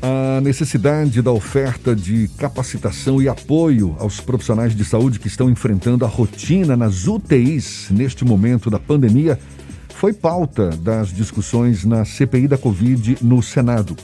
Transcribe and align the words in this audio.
a 0.00 0.40
necessidade 0.40 1.20
da 1.20 1.32
oferta 1.32 1.94
de 1.94 2.28
capacitação 2.38 3.20
e 3.20 3.28
apoio 3.28 3.96
aos 3.98 4.20
profissionais 4.20 4.74
de 4.74 4.84
saúde 4.84 5.18
que 5.18 5.26
estão 5.26 5.50
enfrentando 5.50 6.04
a 6.04 6.08
rotina 6.08 6.76
nas 6.76 7.06
UTIs 7.06 7.88
neste 7.90 8.24
momento 8.24 8.70
da 8.70 8.78
pandemia 8.78 9.38
foi 9.94 10.12
pauta 10.12 10.70
das 10.70 11.08
discussões 11.08 11.84
na 11.84 12.04
CPI 12.04 12.46
da 12.46 12.56
Covid 12.56 13.18
no 13.20 13.42
Senado. 13.42 13.96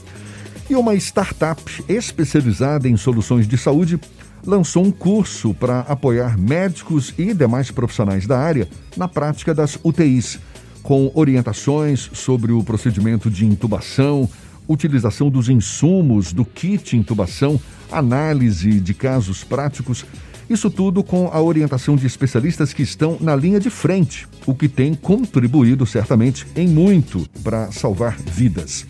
E 0.69 0.75
uma 0.75 0.95
startup 0.95 1.61
especializada 1.87 2.89
em 2.89 2.97
soluções 2.97 3.47
de 3.47 3.57
saúde 3.57 3.97
lançou 4.45 4.83
um 4.83 4.91
curso 4.91 5.53
para 5.53 5.79
apoiar 5.81 6.37
médicos 6.37 7.13
e 7.17 7.33
demais 7.33 7.71
profissionais 7.71 8.27
da 8.27 8.37
área 8.37 8.67
na 8.97 9.07
prática 9.07 9.53
das 9.53 9.79
UTIs, 9.83 10.39
com 10.83 11.09
orientações 11.15 12.09
sobre 12.13 12.51
o 12.51 12.63
procedimento 12.63 13.29
de 13.29 13.45
intubação, 13.45 14.29
utilização 14.67 15.29
dos 15.29 15.49
insumos 15.49 16.33
do 16.33 16.45
kit 16.45 16.95
intubação, 16.95 17.59
análise 17.91 18.79
de 18.79 18.93
casos 18.93 19.43
práticos. 19.43 20.05
Isso 20.49 20.69
tudo 20.69 21.03
com 21.03 21.29
a 21.33 21.41
orientação 21.41 21.95
de 21.95 22.05
especialistas 22.05 22.71
que 22.71 22.83
estão 22.83 23.17
na 23.19 23.35
linha 23.35 23.59
de 23.59 23.69
frente, 23.69 24.27
o 24.45 24.53
que 24.53 24.69
tem 24.69 24.93
contribuído 24.93 25.85
certamente 25.85 26.45
em 26.55 26.67
muito 26.67 27.27
para 27.43 27.71
salvar 27.71 28.17
vidas. 28.17 28.85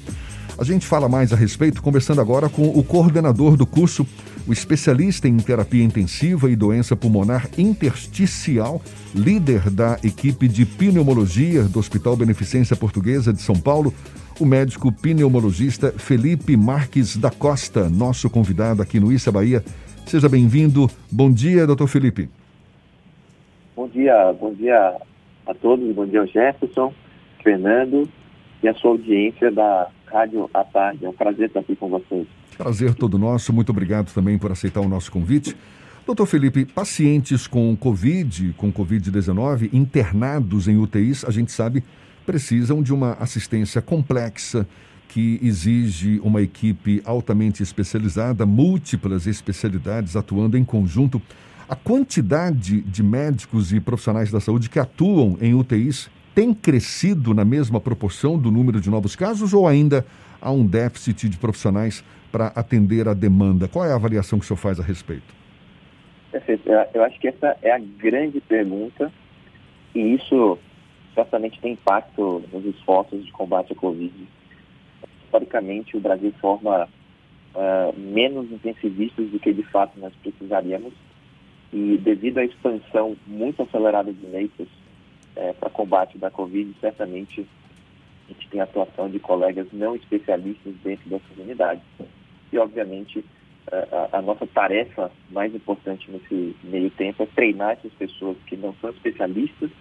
A 0.58 0.64
gente 0.64 0.86
fala 0.86 1.10
mais 1.10 1.34
a 1.34 1.36
respeito 1.36 1.82
conversando 1.82 2.22
agora 2.22 2.48
com 2.48 2.68
o 2.68 2.84
coordenador 2.84 3.58
do 3.58 3.66
curso, 3.66 4.08
o 4.48 4.54
especialista 4.54 5.28
em 5.28 5.36
terapia 5.38 5.84
intensiva 5.84 6.50
e 6.50 6.55
doença 6.55 6.96
pulmonar 6.96 7.50
intersticial, 7.58 8.82
líder 9.14 9.70
da 9.70 10.00
equipe 10.04 10.48
de 10.48 10.66
pneumologia 10.66 11.64
do 11.64 11.80
Hospital 11.80 12.16
Beneficência 12.16 12.76
Portuguesa 12.76 13.34
de 13.34 13.42
São 13.42 13.55
Paulo, 13.55 13.94
o 14.40 14.46
médico 14.46 14.92
pneumologista 14.92 15.92
Felipe 15.92 16.58
Marques 16.58 17.16
da 17.16 17.32
Costa, 17.32 17.90
nosso 17.90 18.30
convidado 18.30 18.82
aqui 18.82 19.00
no 19.00 19.12
Issa 19.12 19.32
Bahia. 19.32 19.64
Seja 20.06 20.27
bem-vindo. 20.27 20.90
Bom 21.12 21.32
dia, 21.32 21.66
doutor 21.66 21.88
Felipe. 21.88 22.30
Bom 23.76 23.88
dia, 23.88 24.34
bom 24.34 24.54
dia 24.54 24.96
a 25.48 25.54
todos, 25.54 25.94
bom 25.96 26.05
dia 26.05 26.20
ao 26.20 26.27
Jefferson, 26.27 26.94
Fernando 27.44 28.10
e 28.62 28.68
a 28.68 28.74
sua 28.74 28.92
audiência 28.92 29.52
da 29.52 29.88
Rádio 30.05 30.49
à 30.54 30.64
Tarde. 30.64 31.05
É 31.05 31.10
um 31.10 31.14
prazer 31.14 31.48
estar 31.48 31.62
aqui 31.62 31.76
com 31.76 31.90
vocês. 31.90 32.27
Prazer 32.58 32.94
todo 32.96 33.18
nosso. 33.18 33.54
Muito 33.54 33.70
obrigado 33.70 34.14
também 34.14 34.38
por 34.38 34.52
aceitar 34.52 34.82
o 34.82 34.88
nosso 34.88 35.12
convite. 35.12 35.55
Doutor 36.05 36.26
Felipe, 36.26 36.66
pacientes 36.66 37.48
com 37.48 37.76
Covid, 37.76 38.54
com 38.58 38.72
Covid-19, 38.72 39.74
internados 39.74 40.68
em 40.68 40.77
UTIs, 40.77 41.26
a 41.26 41.32
gente 41.32 41.52
sabe 41.52 41.84
precisam 42.26 42.81
de 42.81 42.93
uma 42.93 43.13
assistência 43.13 43.81
complexa 43.81 44.68
que 45.07 45.40
exige 45.41 46.20
uma 46.23 46.41
equipe 46.41 47.01
altamente 47.05 47.63
especializada, 47.63 48.45
múltiplas 48.45 49.27
especialidades 49.27 50.15
atuando 50.15 50.57
em 50.57 50.65
conjunto. 50.65 51.21
A 51.70 51.76
quantidade 51.76 52.81
de 52.81 53.01
médicos 53.01 53.71
e 53.71 53.79
profissionais 53.79 54.29
da 54.29 54.40
saúde 54.40 54.70
que 54.70 54.77
atuam 54.77 55.37
em 55.40 55.53
UTIs 55.53 56.09
tem 56.35 56.53
crescido 56.53 57.34
na 57.34 57.46
mesma 57.46 57.79
proporção 57.79 58.37
do 58.37 58.51
número 58.51 58.81
de 58.81 58.90
novos 58.90 59.15
casos 59.15 59.53
ou 59.53 59.68
ainda 59.68 60.05
há 60.41 60.51
um 60.51 60.68
déficit 60.68 61.29
de 61.29 61.37
profissionais 61.37 62.03
para 62.29 62.48
atender 62.48 63.07
a 63.07 63.13
demanda? 63.13 63.70
Qual 63.70 63.85
é 63.85 63.93
a 63.93 63.96
avaliação 63.96 64.38
que 64.38 64.44
o 64.44 64.47
senhor 64.47 64.57
faz 64.57 64.79
a 64.81 64.84
respeito? 64.84 65.34
Perfeito. 66.31 66.69
Eu 66.94 67.03
acho 67.06 67.18
que 67.22 67.29
essa 67.29 67.56
é 67.62 67.72
a 67.72 67.79
grande 67.79 68.41
pergunta 68.41 69.09
e 69.96 70.16
isso 70.16 70.59
certamente 71.16 71.59
tem 71.59 71.74
impacto 71.74 72.44
nos 72.52 72.66
esforços 72.66 73.25
de 73.25 73.31
combate 73.31 73.72
à 73.72 73.75
Covid. 73.75 74.13
Historicamente, 75.24 75.97
o 75.97 76.00
Brasil 76.00 76.31
forma 76.40 76.88
uh, 77.56 77.97
menos 77.97 78.52
intensivistas 78.52 79.30
do 79.30 79.40
que 79.40 79.53
de 79.53 79.63
fato 79.63 79.97
nós 80.00 80.13
precisaríamos 80.22 80.94
e 81.74 81.97
devido 81.97 82.38
à 82.38 82.46
expansão 82.46 83.16
muito 83.25 83.63
acelerada 83.63 84.13
de 84.13 84.26
leitos 84.28 84.68
uh, 85.36 85.53
para 85.56 85.70
combate 85.70 86.18
da 86.18 86.30
Covid, 86.30 86.76
certamente 86.80 87.47
a 88.28 88.34
gente 88.34 88.47
tem 88.50 88.59
atuação 88.59 89.09
de 89.09 89.20
colegas 89.20 89.68
não 89.72 89.96
especialistas 89.96 90.74
dentro 90.84 91.09
dessas 91.09 91.38
unidades. 91.38 91.84
E, 92.52 92.58
obviamente, 92.58 93.20
uh, 93.20 94.09
a, 94.12 94.20
a 94.20 94.22
nossa 94.22 94.46
tarefa 94.47 95.12
mais 95.32 95.53
importante 95.56 96.12
nesse 96.12 96.56
meio 96.64 96.90
tempo 96.92 97.24
é 97.24 97.26
treinar 97.26 97.72
essas 97.72 97.94
pessoas 97.94 98.38
que 98.46 98.58
não 98.58 98.74
são 98.82 98.90
especialistas 98.90 99.72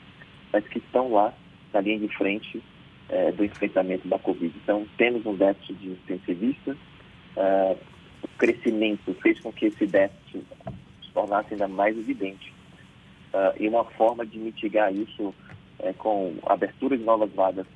mas 0.54 0.64
que 0.68 0.78
estão 0.78 1.12
lá 1.12 1.34
na 1.72 1.80
linha 1.80 1.98
de 1.98 2.16
frente 2.16 2.62
é, 3.08 3.32
do 3.32 3.44
enfrentamento 3.44 4.06
da 4.06 4.20
Covid. 4.20 4.54
Então, 4.62 4.86
temos 4.96 5.26
um 5.26 5.34
déficit 5.34 5.74
de 5.74 5.88
intensivistas, 5.88 6.76
uh, 7.36 7.76
o 8.22 8.28
crescimento 8.38 9.12
fez 9.14 9.40
com 9.40 9.52
que 9.52 9.66
esse 9.66 9.84
déficit 9.84 10.44
se 11.02 11.12
tornasse 11.12 11.54
ainda 11.54 11.66
mais 11.66 11.98
evidente. 11.98 12.54
Uh, 13.32 13.60
e 13.60 13.68
uma 13.68 13.84
forma 13.84 14.24
de 14.24 14.38
mitigar 14.38 14.94
isso 14.94 15.34
é 15.80 15.92
com 15.92 16.36
abertura 16.46 16.96
de 16.96 17.02
novas 17.02 17.32
vagas 17.32 17.66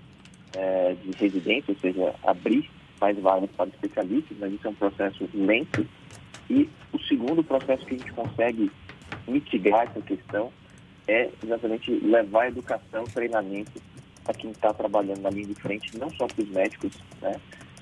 é, 0.57 0.95
de 0.95 1.11
residência, 1.19 1.75
ou 1.75 1.81
seja, 1.81 2.15
abrir 2.23 2.71
mais 3.01 3.19
vagas 3.19 3.51
para 3.57 3.69
especialistas, 3.71 4.39
mas 4.39 4.53
isso 4.53 4.67
é 4.69 4.71
um 4.71 4.75
processo 4.75 5.29
lento. 5.35 5.85
E 6.49 6.71
o 6.93 6.99
segundo 7.01 7.43
processo 7.43 7.85
que 7.85 7.97
a 7.97 7.99
gente 7.99 8.13
consegue 8.13 8.71
mitigar 9.27 9.89
essa 9.89 10.01
questão 10.01 10.53
é 11.09 11.31
exatamente 11.43 11.91
levar 11.91 12.49
educação, 12.49 13.05
treinamento 13.05 13.73
para 14.23 14.35
quem 14.35 14.51
está 14.51 14.75
trabalhando 14.75 15.23
na 15.23 15.31
linha 15.31 15.47
de 15.47 15.55
frente, 15.55 15.97
não 15.97 16.11
só 16.11 16.27
para 16.27 16.43
os 16.43 16.51
médicos, 16.51 16.93
né, 17.23 17.41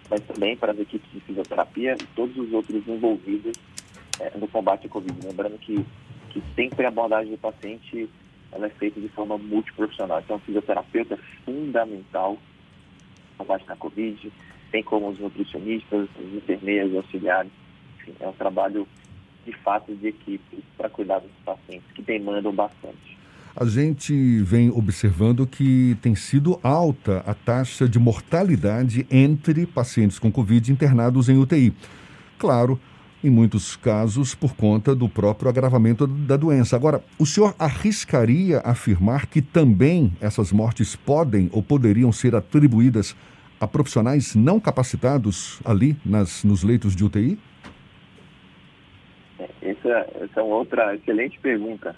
mas 0.09 0.23
também 0.23 0.57
para 0.57 0.71
as 0.71 0.79
equipes 0.79 1.11
de 1.11 1.21
fisioterapia 1.21 1.97
e 2.01 2.07
todos 2.15 2.37
os 2.37 2.53
outros 2.53 2.87
envolvidos 2.87 3.57
é, 4.21 4.39
no 4.39 4.47
combate 4.47 4.87
à 4.87 4.89
Covid. 4.89 5.27
Lembrando 5.27 5.59
que, 5.59 5.85
que 6.31 6.43
sempre 6.55 6.87
a 6.87 6.89
abordagem 6.89 7.33
do 7.33 7.39
paciente 7.39 8.09
ela 8.53 8.67
é 8.67 8.71
feita 8.71 9.01
de 9.01 9.09
forma 9.09 9.37
multiprofissional. 9.37 10.21
Então, 10.21 10.37
o 10.37 10.41
fisioterapeuta 10.41 11.15
é 11.15 11.19
fundamental 11.45 12.35
no 12.35 13.37
combate 13.39 13.65
à 13.69 13.75
Covid, 13.75 14.33
tem 14.71 14.85
como 14.85 15.09
os 15.09 15.19
nutricionistas, 15.19 16.09
os 16.17 16.35
enfermeiros, 16.35 16.93
os 16.93 16.99
auxiliares. 16.99 17.51
Enfim, 17.99 18.15
é 18.21 18.29
um 18.29 18.33
trabalho 18.33 18.87
de 19.45 19.53
fato 19.53 19.93
de 19.95 20.07
equipe 20.07 20.63
para 20.77 20.89
cuidar 20.89 21.19
dos 21.19 21.31
pacientes 21.45 21.91
que 21.93 22.03
demandam 22.03 22.53
bastante 22.53 23.16
a 23.57 23.65
gente 23.65 24.13
vem 24.43 24.69
observando 24.69 25.47
que 25.47 25.97
tem 26.03 26.15
sido 26.15 26.61
alta 26.63 27.25
a 27.27 27.33
taxa 27.33 27.89
de 27.89 27.99
mortalidade 27.99 29.07
entre 29.11 29.65
pacientes 29.65 30.19
com 30.19 30.31
Covid 30.31 30.71
internados 30.71 31.31
em 31.31 31.39
UTI. 31.39 31.73
Claro, 32.39 32.79
em 33.25 33.31
muitos 33.31 33.75
casos 33.75 34.35
por 34.35 34.55
conta 34.55 34.95
do 34.95 35.09
próprio 35.09 35.49
agravamento 35.49 36.07
da 36.07 36.37
doença. 36.37 36.77
Agora, 36.77 37.03
o 37.19 37.25
senhor 37.25 37.55
arriscaria 37.59 38.59
afirmar 38.59 39.27
que 39.27 39.41
também 39.41 40.13
essas 40.21 40.53
mortes 40.53 40.95
podem 40.95 41.49
ou 41.51 41.63
poderiam 41.63 42.13
ser 42.13 42.35
atribuídas 42.35 43.17
a 43.59 43.67
profissionais 43.67 44.35
não 44.35 44.61
capacitados 44.61 45.61
ali 45.65 45.97
nas, 46.05 46.45
nos 46.45 46.63
leitos 46.63 46.95
de 46.95 47.03
UTI? 47.03 47.39
Essa, 49.63 50.07
essa 50.21 50.41
é 50.41 50.43
outra 50.43 50.95
excelente 50.95 51.41
pergunta. 51.41 51.97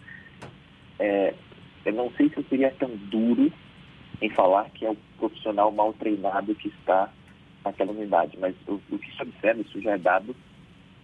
É, 1.01 1.35
eu 1.89 1.95
não 1.95 2.11
sei 2.13 2.29
se 2.29 2.37
eu 2.37 2.45
seria 2.45 2.71
tão 2.79 2.91
duro 3.11 3.51
em 4.21 4.29
falar 4.31 4.69
que 4.71 4.85
é 4.85 4.91
o 4.91 4.97
profissional 5.19 5.73
mal 5.73 5.93
treinado 5.95 6.55
que 6.55 6.69
está 6.69 7.11
naquela 7.65 7.93
unidade, 7.93 8.37
mas 8.39 8.55
o, 8.67 8.81
o 8.91 8.99
que 8.99 9.11
se 9.17 9.23
observa, 9.23 9.63
isso 9.63 9.81
já 9.81 9.93
é 9.93 9.99
dado, 9.99 10.37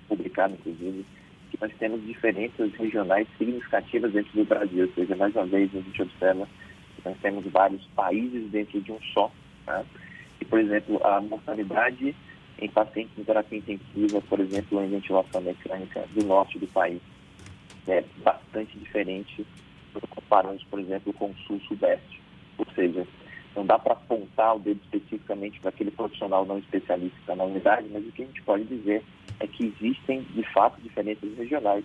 publicado 0.09 0.55
inclusive, 0.55 1.05
que 1.51 1.59
nós 1.61 1.73
temos 1.79 2.05
diferenças 2.05 2.73
regionais 2.75 3.27
significativas 3.39 4.13
dentro 4.13 4.33
do 4.33 4.45
Brasil, 4.45 4.87
ou 4.87 4.93
seja, 4.93 5.17
mais 5.17 5.35
uma 5.35 5.47
vez 5.47 5.75
a 5.75 5.81
gente 5.81 6.03
observa 6.03 6.47
que 6.97 7.09
nós 7.09 7.17
temos 7.21 7.45
vários 7.47 7.85
países 7.97 8.51
dentro 8.51 8.81
de 8.81 8.93
um 8.93 9.01
só. 9.15 9.31
Né? 9.67 9.85
E, 10.41 10.45
por 10.45 10.59
exemplo, 10.59 11.01
a 11.07 11.21
mortalidade 11.21 12.15
em 12.59 12.69
pacientes 12.69 13.19
em 13.19 13.25
terapia 13.25 13.59
intensiva, 13.59 14.21
por 14.21 14.39
exemplo, 14.39 14.83
em 14.83 14.91
ventilação 14.91 15.41
mecânica 15.41 16.05
do 16.15 16.25
norte 16.25 16.59
do 16.59 16.67
país, 16.69 17.01
é 17.89 18.05
bastante 18.23 18.79
diferente 18.79 19.47
comparando, 20.01 20.61
por 20.71 20.79
exemplo, 20.81 21.13
com 21.13 21.31
o 21.31 21.37
sul-sudeste. 21.47 22.21
Ou 22.59 22.67
seja, 22.75 23.07
não 23.55 23.65
dá 23.65 23.79
para 23.79 23.95
apontar 23.95 24.57
o 24.57 24.59
dedo 24.59 24.81
especificamente 24.85 25.61
para 25.61 25.71
aquele 25.71 25.91
profissional 25.91 26.45
não 26.45 26.59
especialista 26.59 27.35
na 27.35 27.45
unidade, 27.45 27.89
mas 27.91 28.07
o 28.07 28.13
que 28.13 28.23
a 28.23 28.27
gente 28.27 28.43
pode 28.43 28.65
dizer 28.65 29.03
é 29.41 29.47
que 29.47 29.67
existem, 29.67 30.23
de 30.23 30.43
fato, 30.53 30.81
diferenças 30.81 31.37
regionais. 31.37 31.85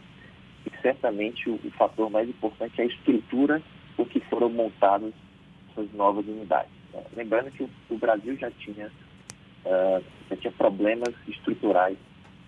E 0.66 0.82
certamente 0.82 1.50
o, 1.50 1.56
o 1.64 1.72
fator 1.72 2.10
mais 2.10 2.28
importante 2.28 2.80
é 2.82 2.84
a 2.84 2.88
estrutura 2.88 3.62
com 3.96 4.06
que 4.06 4.20
foram 4.22 4.50
montadas 4.50 5.14
essas 5.72 5.92
novas 5.94 6.26
unidades. 6.26 6.72
Né? 6.94 7.04
Lembrando 7.16 7.52
que 7.52 7.64
o, 7.64 7.70
o, 7.90 7.98
Brasil 7.98 8.36
já 8.38 8.50
tinha, 8.52 8.88
uh, 8.88 10.04
já 10.30 10.36
tinha 10.38 10.52
problemas 10.54 11.14
estruturais 11.28 11.98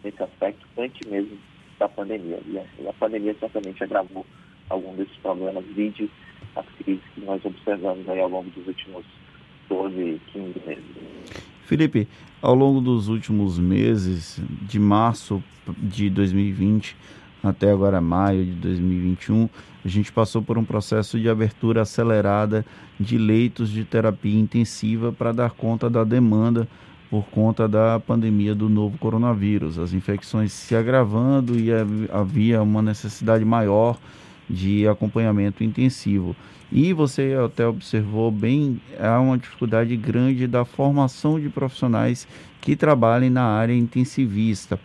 nesse 0.03 0.21
aspecto 0.21 0.65
antes 0.77 1.07
mesmo 1.07 1.37
da 1.77 1.87
pandemia. 1.87 2.39
E 2.45 2.57
a, 2.57 2.89
a 2.89 2.93
pandemia 2.93 3.35
certamente 3.39 3.83
agravou 3.83 4.25
algum 4.71 4.95
desses 4.95 5.15
problemas, 5.17 5.63
vide 5.75 6.09
as 6.55 6.65
crises 6.77 7.03
que 7.13 7.21
nós 7.21 7.43
observamos 7.45 8.07
aí 8.09 8.19
ao 8.19 8.29
longo 8.29 8.49
dos 8.51 8.67
últimos 8.67 9.05
12, 9.69 10.21
15 10.33 10.61
meses. 10.65 10.85
Felipe, 11.65 12.07
ao 12.41 12.53
longo 12.53 12.81
dos 12.81 13.07
últimos 13.07 13.57
meses, 13.57 14.41
de 14.63 14.79
março 14.79 15.41
de 15.77 16.09
2020 16.09 16.95
até 17.43 17.71
agora 17.71 17.99
maio 17.99 18.45
de 18.45 18.51
2021, 18.51 19.49
a 19.83 19.87
gente 19.87 20.11
passou 20.11 20.43
por 20.43 20.57
um 20.57 20.63
processo 20.63 21.19
de 21.19 21.27
abertura 21.27 21.81
acelerada 21.81 22.65
de 22.99 23.17
leitos 23.17 23.69
de 23.69 23.83
terapia 23.83 24.39
intensiva 24.39 25.11
para 25.11 25.31
dar 25.31 25.51
conta 25.51 25.89
da 25.89 26.03
demanda 26.03 26.67
por 27.09 27.25
conta 27.25 27.67
da 27.67 27.99
pandemia 27.99 28.55
do 28.55 28.69
novo 28.69 28.97
coronavírus, 28.97 29.77
as 29.77 29.91
infecções 29.91 30.53
se 30.53 30.75
agravando 30.75 31.59
e 31.59 31.69
havia 32.09 32.61
uma 32.61 32.81
necessidade 32.81 33.43
maior 33.43 33.97
de 34.51 34.87
acompanhamento 34.87 35.63
intensivo. 35.63 36.35
E 36.71 36.93
você 36.93 37.35
até 37.43 37.67
observou 37.67 38.31
bem, 38.31 38.79
há 38.99 39.19
uma 39.19 39.37
dificuldade 39.37 39.95
grande 39.97 40.47
da 40.47 40.63
formação 40.63 41.39
de 41.39 41.49
profissionais 41.49 42.27
que 42.61 42.75
trabalhem 42.75 43.29
na 43.29 43.43
área 43.43 43.73
intensivista. 43.73 44.79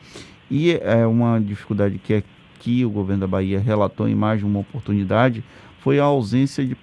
E 0.50 0.72
é 0.72 1.06
uma 1.06 1.40
dificuldade 1.40 1.98
que 1.98 2.14
aqui 2.14 2.84
o 2.84 2.90
governo 2.90 3.20
da 3.20 3.26
Bahia 3.26 3.60
relatou 3.60 4.08
em 4.08 4.14
mais 4.14 4.40
de 4.40 4.46
uma 4.46 4.60
oportunidade, 4.60 5.44
foi 5.80 6.00
a 6.00 6.04
ausência 6.04 6.64
de 6.64 6.76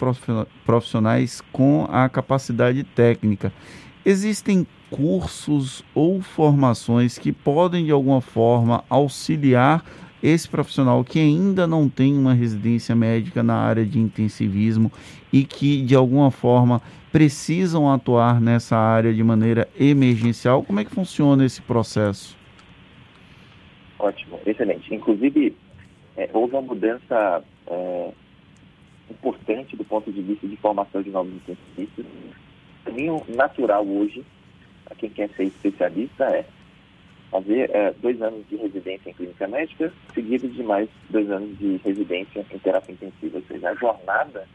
profissionais 0.66 1.42
com 1.52 1.86
a 1.90 2.08
capacidade 2.08 2.84
técnica. 2.84 3.52
Existem 4.06 4.66
cursos 4.90 5.84
ou 5.94 6.22
formações 6.22 7.18
que 7.18 7.32
podem 7.34 7.84
de 7.84 7.92
alguma 7.92 8.22
forma 8.22 8.84
auxiliar 8.90 9.84
esse 10.24 10.48
profissional 10.48 11.04
que 11.04 11.20
ainda 11.20 11.68
não 11.68 11.90
tem 11.90 12.18
uma 12.18 12.34
residência 12.34 12.96
médica 12.96 13.44
na 13.44 13.56
área 13.56 13.86
de 13.86 14.00
intensivismo 14.00 14.90
e 15.34 15.44
que 15.44 15.82
de 15.82 15.96
alguma 15.96 16.32
forma 16.32 16.82
precisam 17.12 17.92
atuar 17.92 18.40
nessa 18.40 18.78
área 18.78 19.14
de 19.14 19.22
maneira 19.22 19.68
emergencial. 19.78 20.64
Como 20.64 20.80
é 20.80 20.86
que 20.86 20.92
funciona 20.92 21.46
esse 21.46 21.62
processo? 21.62 22.38
Ótimo, 24.00 24.40
excelente. 24.46 24.96
Inclusive, 24.96 25.56
é, 26.16 26.30
houve 26.34 26.54
uma 26.56 26.62
mudança 26.62 27.44
é, 27.68 28.12
importante 29.12 29.76
do 29.76 29.84
ponto 29.84 30.12
de 30.12 30.22
vista 30.22 30.48
de 30.48 30.56
formação 30.56 31.02
de 31.02 31.10
novos 31.10 31.34
intensivistas. 31.34 32.06
O 32.06 32.86
caminho 32.86 33.22
natural 33.28 33.86
hoje 33.86 34.24
a 34.90 34.96
quem 34.96 35.10
quer 35.10 35.30
ser 35.32 35.44
especialista 35.44 36.26
é 36.26 36.46
fazer 37.34 37.72
é, 37.74 37.92
dois 38.00 38.22
anos 38.22 38.48
de 38.48 38.56
residência 38.56 39.10
em 39.10 39.14
clínica 39.14 39.48
médica, 39.48 39.92
seguidos 40.14 40.54
de 40.54 40.62
mais 40.62 40.88
dois 41.10 41.30
anos 41.32 41.58
de 41.58 41.78
residência 41.84 42.46
em 42.54 42.60
terapia 42.60 42.94
intensiva. 42.94 43.38
Ou 43.38 43.44
seja, 43.48 43.70
a 43.72 43.76
jornada 43.76 44.48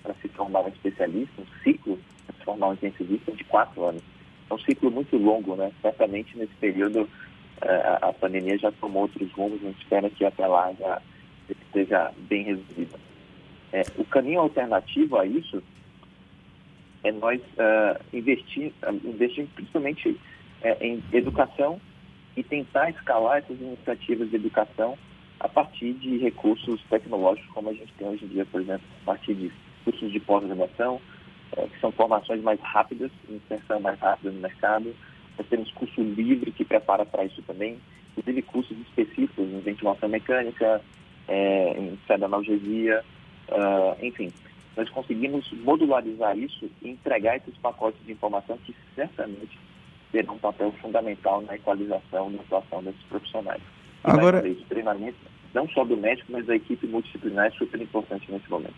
para 0.00 0.14
se 0.14 0.28
formar 0.28 0.60
um 0.60 0.68
especialista, 0.68 1.42
um 1.42 1.62
ciclo 1.64 1.98
para 2.26 2.36
se 2.36 2.44
formar 2.44 2.68
um 2.68 2.72
intensivista 2.74 3.32
de 3.32 3.42
quatro 3.44 3.84
anos. 3.84 4.02
É 4.48 4.54
um 4.54 4.58
ciclo 4.58 4.92
muito 4.92 5.16
longo, 5.16 5.56
né? 5.56 5.72
Certamente 5.82 6.38
nesse 6.38 6.54
período 6.54 7.08
é, 7.62 7.98
a 8.00 8.12
pandemia 8.12 8.56
já 8.56 8.70
tomou 8.70 9.02
outros 9.02 9.30
rumos, 9.32 9.60
a 9.62 9.66
gente 9.66 9.82
espera 9.82 10.08
que 10.08 10.24
até 10.24 10.46
lá 10.46 10.72
já 10.78 11.02
esteja 11.48 12.12
bem 12.16 12.44
resolvida. 12.44 12.96
É, 13.72 13.82
o 13.98 14.04
caminho 14.04 14.40
alternativo 14.40 15.18
a 15.18 15.26
isso 15.26 15.60
é 17.02 17.10
nós 17.12 17.40
uh, 17.40 18.00
investir, 18.12 18.72
uh, 18.82 19.08
investir 19.08 19.46
principalmente 19.54 20.08
uh, 20.08 20.18
em 20.80 21.02
educação 21.12 21.80
e 22.36 22.42
tentar 22.42 22.90
escalar 22.90 23.38
essas 23.38 23.60
iniciativas 23.60 24.30
de 24.30 24.36
educação 24.36 24.96
a 25.38 25.48
partir 25.48 25.94
de 25.94 26.18
recursos 26.18 26.82
tecnológicos 26.90 27.50
como 27.52 27.70
a 27.70 27.72
gente 27.72 27.92
tem 27.94 28.08
hoje 28.08 28.24
em 28.24 28.28
dia, 28.28 28.44
por 28.46 28.60
exemplo, 28.60 28.86
a 29.02 29.06
partir 29.06 29.34
de 29.34 29.50
cursos 29.84 30.12
de 30.12 30.20
pós-graduação, 30.20 31.00
uh, 31.56 31.68
que 31.68 31.80
são 31.80 31.90
formações 31.92 32.42
mais 32.42 32.60
rápidas, 32.60 33.10
inserção 33.28 33.80
mais 33.80 33.98
rápida 33.98 34.30
no 34.30 34.40
mercado. 34.40 34.94
Nós 35.38 35.46
temos 35.48 35.70
curso 35.72 36.02
livre 36.02 36.52
que 36.52 36.64
prepara 36.64 37.06
para 37.06 37.24
isso 37.24 37.42
também, 37.42 37.78
inclusive 38.16 38.42
cursos 38.42 38.76
específicos 38.78 39.48
em 39.48 39.60
ventilação 39.60 40.08
mecânica, 40.08 40.82
é, 41.26 41.78
em 41.78 41.98
analgesia, 42.24 43.02
enfim 44.02 44.30
nós 44.76 44.88
conseguimos 44.90 45.50
modularizar 45.52 46.36
isso 46.38 46.70
e 46.80 46.88
entregar 46.88 47.36
esses 47.36 47.56
pacotes 47.58 48.00
de 48.06 48.12
informação 48.12 48.56
que 48.58 48.74
certamente 48.94 49.58
terão 50.12 50.34
um 50.34 50.38
papel 50.38 50.72
fundamental 50.80 51.42
na 51.42 51.54
equalização 51.54 52.32
da 52.32 52.40
atuação 52.42 52.82
desses 52.82 53.02
profissionais. 53.02 53.62
E 54.06 54.10
Agora, 54.10 54.46
isso, 54.48 54.64
treinamento 54.68 55.16
não 55.52 55.68
só 55.68 55.84
do 55.84 55.96
médico, 55.96 56.30
mas 56.32 56.46
da 56.46 56.54
equipe 56.54 56.86
multidisciplinar 56.86 57.46
é 57.46 57.50
super 57.50 57.80
importante 57.80 58.30
nesse 58.30 58.48
momento. 58.48 58.74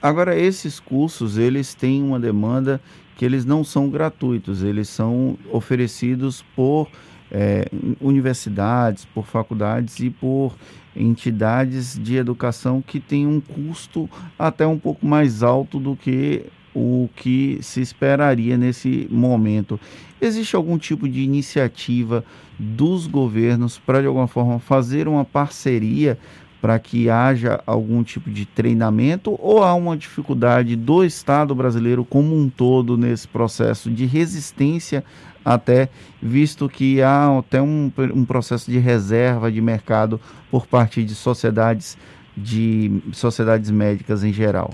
Agora, 0.00 0.36
esses 0.36 0.80
cursos, 0.80 1.38
eles 1.38 1.74
têm 1.74 2.02
uma 2.02 2.18
demanda 2.18 2.80
que 3.16 3.24
eles 3.24 3.44
não 3.44 3.62
são 3.62 3.88
gratuitos, 3.88 4.62
eles 4.62 4.88
são 4.88 5.38
oferecidos 5.50 6.42
por 6.54 6.88
é, 7.30 7.64
universidades, 8.00 9.04
por 9.06 9.26
faculdades 9.26 9.98
e 10.00 10.10
por 10.10 10.54
entidades 10.94 11.98
de 11.98 12.16
educação 12.16 12.80
que 12.80 13.00
têm 13.00 13.26
um 13.26 13.40
custo 13.40 14.08
até 14.38 14.66
um 14.66 14.78
pouco 14.78 15.06
mais 15.06 15.42
alto 15.42 15.78
do 15.78 15.96
que 15.96 16.46
o 16.74 17.08
que 17.14 17.58
se 17.62 17.80
esperaria 17.80 18.56
nesse 18.56 19.06
momento. 19.10 19.78
Existe 20.20 20.56
algum 20.56 20.76
tipo 20.76 21.08
de 21.08 21.20
iniciativa 21.22 22.24
dos 22.58 23.06
governos 23.06 23.78
para, 23.78 24.00
de 24.00 24.06
alguma 24.06 24.26
forma, 24.26 24.58
fazer 24.58 25.06
uma 25.06 25.24
parceria 25.24 26.18
para 26.60 26.78
que 26.78 27.10
haja 27.10 27.62
algum 27.66 28.02
tipo 28.02 28.30
de 28.30 28.46
treinamento 28.46 29.38
ou 29.38 29.62
há 29.62 29.74
uma 29.74 29.94
dificuldade 29.96 30.74
do 30.76 31.04
Estado 31.04 31.54
brasileiro 31.54 32.06
como 32.06 32.34
um 32.34 32.48
todo 32.48 32.96
nesse 32.96 33.28
processo 33.28 33.90
de 33.90 34.06
resistência 34.06 35.04
até 35.44 35.90
visto 36.22 36.66
que 36.66 37.02
há 37.02 37.38
até 37.38 37.60
um, 37.60 37.92
um 38.14 38.24
processo 38.24 38.70
de 38.70 38.78
reserva 38.78 39.52
de 39.52 39.60
mercado 39.60 40.18
por 40.50 40.66
parte 40.66 41.04
de 41.04 41.14
sociedades 41.14 41.98
de 42.34 42.98
sociedades 43.12 43.70
médicas 43.70 44.24
em 44.24 44.32
geral? 44.32 44.70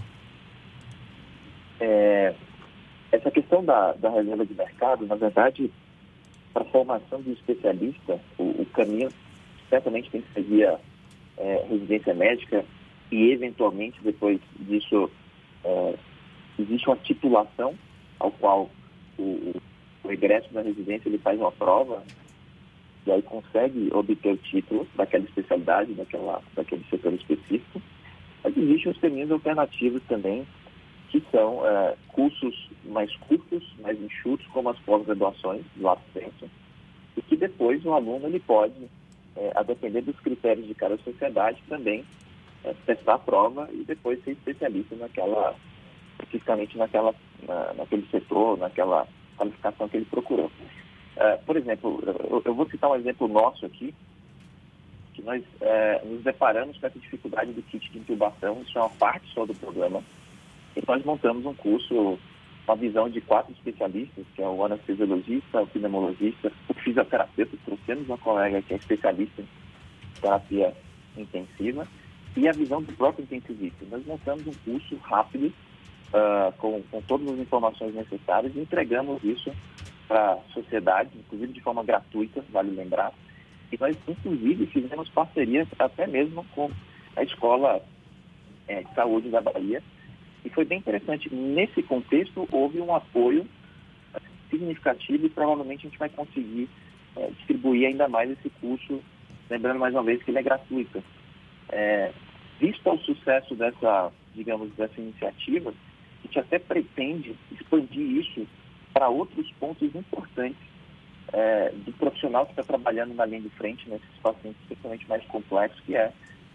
É, 1.80 2.34
essa 3.10 3.30
questão 3.30 3.64
da, 3.64 3.92
da 3.92 4.10
reserva 4.10 4.44
de 4.44 4.54
mercado, 4.54 5.06
na 5.06 5.16
verdade, 5.16 5.70
para 6.52 6.62
a 6.62 6.70
formação 6.70 7.20
de 7.22 7.32
especialista, 7.32 8.20
o, 8.38 8.62
o, 8.62 8.66
caminho 8.72 9.08
certamente 9.68 10.10
tem 10.10 10.22
que 10.22 10.32
seguir 10.32 10.66
a 10.66 10.78
é, 11.38 11.66
residência 11.68 12.14
médica 12.14 12.64
e, 13.10 13.30
eventualmente, 13.30 14.00
depois 14.02 14.40
disso, 14.58 15.10
é, 15.64 15.94
existe 16.58 16.86
uma 16.86 16.96
titulação 16.96 17.74
ao 18.18 18.30
qual 18.32 18.70
o, 19.18 19.54
o 20.04 20.12
ingresso 20.12 20.52
da 20.52 20.62
residência 20.62 21.08
ele 21.08 21.18
faz 21.18 21.38
uma 21.38 21.52
prova 21.52 22.02
e 23.06 23.10
aí 23.12 23.22
consegue 23.22 23.88
obter 23.92 24.34
o 24.34 24.36
título 24.36 24.86
daquela 24.94 25.24
especialidade, 25.24 25.94
daquela, 25.94 26.42
daquele 26.54 26.84
setor 26.90 27.14
específico. 27.14 27.80
Mas 28.44 28.56
existem 28.56 28.92
os 28.92 28.98
caminhos 28.98 29.30
alternativos 29.30 30.02
também, 30.04 30.46
que 31.10 31.22
são 31.30 31.66
é, 31.66 31.96
cursos 32.08 32.70
mais 32.84 33.14
curtos, 33.16 33.64
mais 33.80 34.00
enxutos, 34.00 34.46
como 34.48 34.70
as 34.70 34.78
pós-graduações 34.80 35.64
do 35.76 35.88
assistência, 35.88 36.48
e 37.16 37.22
que 37.22 37.36
depois 37.36 37.84
o 37.84 37.92
aluno 37.92 38.26
ele 38.26 38.40
pode, 38.40 38.88
é, 39.36 39.52
a 39.56 39.62
depender 39.62 40.02
dos 40.02 40.18
critérios 40.20 40.66
de 40.66 40.74
cada 40.74 40.96
sociedade, 40.98 41.62
também 41.68 42.04
é, 42.64 42.74
testar 42.86 43.14
a 43.14 43.18
prova 43.18 43.68
e 43.72 43.84
depois 43.84 44.22
ser 44.22 44.32
especialista 44.32 44.94
naquela, 44.96 45.54
especificamente 46.12 46.78
naquela, 46.78 47.14
na, 47.46 47.74
naquele 47.74 48.06
setor, 48.10 48.56
naquela 48.58 49.06
qualificação 49.36 49.88
que 49.88 49.96
ele 49.96 50.06
procurou. 50.06 50.50
Uh, 51.16 51.44
por 51.44 51.56
exemplo, 51.56 52.00
eu, 52.06 52.42
eu, 52.44 52.54
vou 52.54 52.68
citar 52.70 52.90
um 52.90 52.96
exemplo 52.96 53.26
nosso 53.26 53.66
aqui, 53.66 53.94
que 55.12 55.22
nós 55.22 55.42
uh, 55.42 56.06
nos 56.06 56.22
deparamos 56.22 56.78
com 56.78 56.86
essa 56.86 56.98
dificuldade 56.98 57.52
do 57.52 57.62
kit 57.62 57.90
de 57.90 57.98
intubação, 57.98 58.62
isso 58.62 58.78
é 58.78 58.80
uma 58.80 58.90
parte 58.90 59.26
só 59.34 59.44
do 59.44 59.54
programa, 59.54 60.02
e 60.76 60.82
nós 60.86 61.04
montamos 61.04 61.44
um 61.44 61.54
curso 61.54 62.18
com 62.66 62.72
a 62.72 62.74
visão 62.74 63.08
de 63.08 63.20
quatro 63.20 63.52
especialistas, 63.52 64.24
que 64.34 64.42
é 64.42 64.46
o 64.46 64.64
anestesiologista, 64.64 65.62
o 65.62 65.66
pneumologista, 65.66 66.52
o 66.68 66.74
fisioterapeuta, 66.74 67.56
trouxemos 67.64 68.06
uma 68.06 68.18
colega 68.18 68.62
que 68.62 68.74
é 68.74 68.76
especialista 68.76 69.42
em 69.42 70.20
terapia 70.20 70.74
intensiva, 71.16 71.86
e 72.36 72.48
a 72.48 72.52
visão 72.52 72.82
do 72.82 72.92
próprio 72.92 73.24
intensivista. 73.24 73.84
Nós 73.90 74.04
montamos 74.06 74.46
um 74.46 74.54
curso 74.64 74.96
rápido, 75.02 75.46
uh, 75.46 76.52
com, 76.58 76.82
com 76.90 77.02
todas 77.02 77.28
as 77.28 77.38
informações 77.38 77.94
necessárias 77.94 78.54
e 78.54 78.60
entregamos 78.60 79.22
isso 79.24 79.50
para 80.06 80.34
a 80.34 80.38
sociedade, 80.52 81.10
inclusive 81.16 81.52
de 81.52 81.60
forma 81.60 81.82
gratuita, 81.84 82.44
vale 82.50 82.70
lembrar. 82.70 83.12
E 83.72 83.78
nós, 83.78 83.96
inclusive, 84.08 84.66
fizemos 84.66 85.08
parcerias 85.08 85.68
até 85.78 86.06
mesmo 86.06 86.44
com 86.54 86.70
a 87.16 87.22
Escola 87.22 87.80
é, 88.66 88.82
de 88.82 88.94
Saúde 88.94 89.28
da 89.28 89.40
Bahia. 89.40 89.82
E 90.44 90.50
foi 90.50 90.64
bem 90.64 90.78
interessante. 90.78 91.32
Nesse 91.34 91.82
contexto, 91.82 92.48
houve 92.50 92.80
um 92.80 92.94
apoio 92.94 93.46
significativo 94.50 95.26
e 95.26 95.30
provavelmente 95.30 95.86
a 95.86 95.90
gente 95.90 95.98
vai 95.98 96.08
conseguir 96.08 96.68
é, 97.16 97.30
distribuir 97.30 97.88
ainda 97.88 98.08
mais 98.08 98.30
esse 98.30 98.50
curso, 98.60 99.00
lembrando 99.48 99.78
mais 99.78 99.94
uma 99.94 100.02
vez 100.02 100.22
que 100.22 100.30
ele 100.30 100.38
é 100.38 100.42
gratuito. 100.42 101.02
É, 101.68 102.12
visto 102.58 102.90
o 102.90 102.98
sucesso 102.98 103.54
dessa, 103.54 104.12
digamos, 104.34 104.72
dessa 104.74 105.00
iniciativa, 105.00 105.70
a 105.70 106.26
gente 106.26 106.38
até 106.38 106.58
pretende 106.58 107.34
expandir 107.52 108.18
isso 108.18 108.46
para 108.92 109.08
outros 109.08 109.50
pontos 109.52 109.94
importantes 109.94 110.60
é, 111.32 111.70
do 111.70 111.92
profissional 111.92 112.44
que 112.44 112.52
está 112.52 112.64
trabalhando 112.64 113.14
na 113.14 113.24
linha 113.24 113.40
de 113.40 113.50
frente 113.50 113.88
nesses 113.88 114.08
pacientes 114.22 114.60
principalmente 114.66 115.08
mais 115.08 115.24
complexos, 115.26 115.80
que 115.80 115.94
é, 115.94 116.12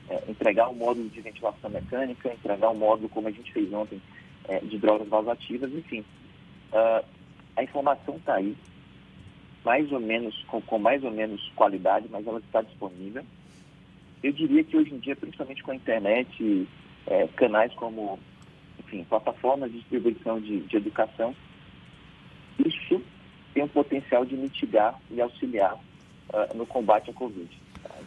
é, 0.10 0.24
entregar 0.30 0.70
um 0.70 0.76
módulo 0.76 1.10
de 1.10 1.22
ventilação 1.22 1.70
mecânica, 1.70 2.34
entregar 2.34 2.70
um 2.70 2.76
módulo, 2.76 3.10
como 3.10 3.28
a 3.28 3.32
gente 3.32 3.52
fez 3.52 3.72
ontem, 3.74 4.02
é, 4.48 4.60
de 4.60 4.78
drogas 4.78 5.08
vasoativas, 5.08 5.72
enfim. 5.74 6.06
Uh, 6.72 7.06
a 7.56 7.64
informação 7.64 8.18
está 8.18 8.36
aí, 8.36 8.56
mais 9.64 9.92
ou 9.92 10.00
menos, 10.00 10.36
com, 10.48 10.62
com 10.62 10.78
mais 10.78 11.04
ou 11.04 11.12
menos 11.12 11.42
qualidade, 11.56 12.08
mas 12.10 12.26
ela 12.28 12.40
está 12.40 12.62
disponível. 12.62 13.24
Eu 14.22 14.32
diria 14.32 14.64
que 14.64 14.78
hoje 14.78 14.94
em 14.94 15.00
dia, 15.00 15.16
principalmente 15.16 15.64
com 15.64 15.72
a 15.72 15.76
internet, 15.76 16.68
é, 17.08 17.28
canais 17.30 17.74
como, 17.74 18.20
enfim, 18.80 19.04
plataformas 19.06 19.72
de 19.72 19.80
distribuição 19.80 20.40
de, 20.40 20.62
de 20.62 20.78
educação, 20.78 21.36
isso 22.64 23.02
tem 23.54 23.64
o 23.64 23.70
potencial 23.70 24.26
de 24.26 24.36
mitigar 24.36 25.00
e 25.10 25.22
auxiliar 25.22 25.76
uh, 25.76 26.56
no 26.56 26.66
combate 26.66 27.10
à 27.10 27.14
Covid. 27.14 27.50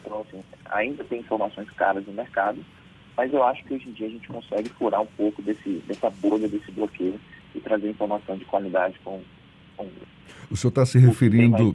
Então, 0.05 0.25
assim, 0.28 0.43
ainda 0.67 1.05
tem 1.05 1.21
informações 1.21 1.69
caras 1.71 2.07
no 2.07 2.12
mercado, 2.12 2.64
mas 3.17 3.33
eu 3.33 3.43
acho 3.43 3.64
que 3.64 3.75
hoje 3.75 3.88
em 3.88 3.93
dia 3.93 4.07
a 4.07 4.11
gente 4.11 4.28
consegue 4.28 4.69
furar 4.71 5.00
um 5.00 5.07
pouco 5.07 5.43
desse, 5.43 5.83
dessa 5.87 6.11
bolha, 6.11 6.49
desse 6.49 6.71
bloqueio 6.71 7.19
e 7.55 7.61
trazer 7.61 7.90
informação 7.90 8.37
de 8.37 8.45
qualidade 8.45 8.99
com, 9.05 9.21
com 9.76 9.88
o 10.50 10.57
senhor 10.57 10.71
está 10.71 10.87
se 10.87 10.99
referindo 10.99 11.75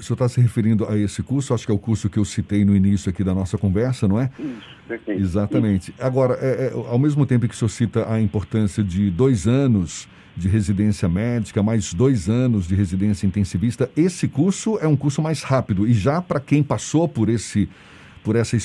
o 0.00 0.04
senhor 0.04 0.14
está 0.14 0.28
se 0.28 0.40
referindo 0.40 0.88
a 0.88 0.96
esse 0.96 1.22
curso, 1.22 1.52
acho 1.54 1.66
que 1.66 1.72
é 1.72 1.74
o 1.74 1.78
curso 1.78 2.08
que 2.08 2.18
eu 2.18 2.24
citei 2.24 2.64
no 2.64 2.74
início 2.74 3.10
aqui 3.10 3.22
da 3.22 3.34
nossa 3.34 3.58
conversa, 3.58 4.08
não 4.08 4.20
é? 4.20 4.30
Isso, 4.38 4.76
perfeito. 4.88 5.20
Exatamente. 5.20 5.90
Isso. 5.90 6.02
Agora, 6.02 6.38
é, 6.40 6.66
é, 6.66 6.72
ao 6.72 6.98
mesmo 6.98 7.26
tempo 7.26 7.46
que 7.46 7.54
o 7.54 7.56
senhor 7.56 7.68
cita 7.68 8.12
a 8.12 8.20
importância 8.20 8.82
de 8.82 9.10
dois 9.10 9.46
anos 9.46 10.08
de 10.36 10.48
residência 10.48 11.08
médica, 11.08 11.62
mais 11.62 11.92
dois 11.92 12.28
anos 12.28 12.66
de 12.66 12.74
residência 12.74 13.26
intensivista, 13.26 13.90
esse 13.96 14.26
curso 14.26 14.78
é 14.78 14.88
um 14.88 14.96
curso 14.96 15.20
mais 15.20 15.42
rápido. 15.42 15.86
E 15.86 15.92
já 15.92 16.22
para 16.22 16.40
quem 16.40 16.62
passou 16.62 17.06
por, 17.06 17.28
esse, 17.28 17.68
por 18.24 18.36
essa 18.36 18.56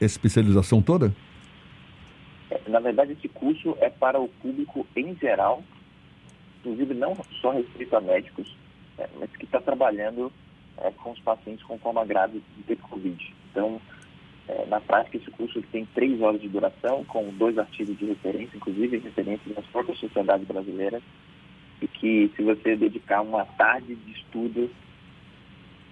especialização 0.00 0.80
toda? 0.80 1.14
É, 2.50 2.60
na 2.68 2.80
verdade, 2.80 3.12
esse 3.12 3.28
curso 3.28 3.76
é 3.80 3.90
para 3.90 4.18
o 4.18 4.28
público 4.28 4.86
em 4.96 5.14
geral, 5.16 5.62
inclusive 6.60 6.94
não 6.94 7.16
só 7.40 7.52
restrito 7.52 7.94
a 7.94 8.00
médicos, 8.00 8.56
é, 8.96 9.08
mas 9.18 9.30
que 9.36 9.44
está 9.44 9.60
trabalhando 9.60 10.32
é, 10.78 10.90
com 10.90 11.10
os 11.10 11.20
pacientes 11.20 11.64
com 11.64 11.78
coma 11.78 12.04
grave 12.04 12.42
de 12.66 12.76
Covid. 12.76 13.34
Então, 13.50 13.80
é, 14.48 14.66
na 14.66 14.80
prática, 14.80 15.16
esse 15.16 15.30
curso 15.30 15.62
tem 15.70 15.86
três 15.94 16.20
horas 16.20 16.40
de 16.40 16.48
duração, 16.48 17.04
com 17.04 17.28
dois 17.34 17.56
artigos 17.58 17.96
de 17.98 18.06
referência, 18.06 18.56
inclusive 18.56 18.98
referências 18.98 19.54
das 19.54 19.66
próprias 19.66 19.98
sociedades 19.98 20.46
brasileiras, 20.46 21.02
e 21.80 21.86
que 21.86 22.30
se 22.36 22.42
você 22.42 22.76
dedicar 22.76 23.22
uma 23.22 23.44
tarde 23.44 23.94
de 23.94 24.12
estudo, 24.12 24.70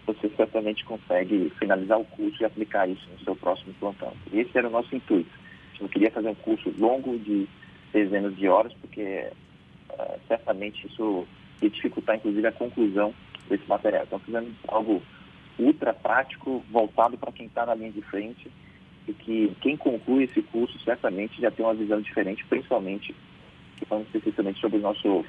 você 0.07 0.29
certamente 0.31 0.85
consegue 0.85 1.51
finalizar 1.59 2.01
o 2.01 2.05
curso 2.05 2.43
e 2.43 2.45
aplicar 2.45 2.89
isso 2.89 3.09
no 3.13 3.21
seu 3.21 3.37
próximo 3.37 3.73
plantão. 3.79 4.13
Esse 4.33 4.57
era 4.57 4.69
o 4.69 4.71
nosso 4.71 4.95
intuito. 4.95 5.31
A 5.31 5.71
gente 5.71 5.83
não 5.83 5.89
queria 5.89 6.11
fazer 6.11 6.29
um 6.29 6.35
curso 6.35 6.73
longo 6.79 7.19
de 7.19 7.49
dezenas 7.93 8.37
de 8.37 8.49
horas, 8.49 8.73
porque 8.81 9.29
uh, 9.91 10.21
certamente 10.27 10.87
isso 10.87 11.27
ia 11.63 11.71
dificultar, 11.71 12.17
inclusive, 12.17 12.47
a 12.47 12.53
conclusão 12.53 13.15
desse 13.51 13.69
material. 13.69 14.05
Então, 14.05 14.19
fizemos 14.21 14.53
algo 14.69 15.03
ultra 15.59 15.93
prático, 15.93 16.65
voltado 16.71 17.19
para 17.19 17.33
quem 17.33 17.47
está 17.47 17.67
na 17.67 17.75
linha 17.75 17.93
de 17.93 18.01
frente 18.03 18.51
e 19.07 19.13
que 19.13 19.55
quem 19.61 19.77
conclui 19.77 20.25
esse 20.25 20.41
curso 20.43 20.79
certamente 20.81 21.41
já 21.41 21.51
tem 21.51 21.65
uma 21.65 21.75
visão 21.75 22.01
diferente, 22.01 22.45
principalmente 22.47 23.15
falando 23.89 24.07
especificamente 24.07 24.61
sobre 24.61 24.79
o 24.79 24.83
nosso, 24.83 25.25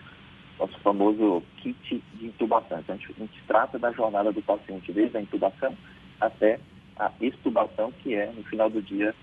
nosso 0.60 0.78
famoso 0.80 1.44
kit 1.58 2.04
de 2.14 2.26
intubação. 2.26 2.80
Então, 2.80 2.96
a 2.96 2.98
gente, 2.98 3.12
a 3.12 3.20
gente 3.20 3.44
trata 3.48 3.80
da 3.80 3.92
jornada 3.92 4.32
do 4.32 4.42
paciente 4.42 4.92
desde 4.92 5.18
a 5.18 5.22
intubação 5.22 5.76
até 6.20 6.60
a 6.98 7.12
extubação, 7.20 7.92
que 7.92 8.14
é, 8.14 8.28
no 8.28 8.44
final 8.44 8.70
do 8.70 8.82
dia, 8.82 9.16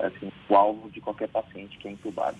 assim, 0.00 0.30
o 0.48 0.54
alvo 0.54 0.90
de 0.90 1.00
qualquer 1.00 1.28
paciente 1.28 1.78
que 1.78 1.88
é 1.88 1.92
intubado. 1.92 2.36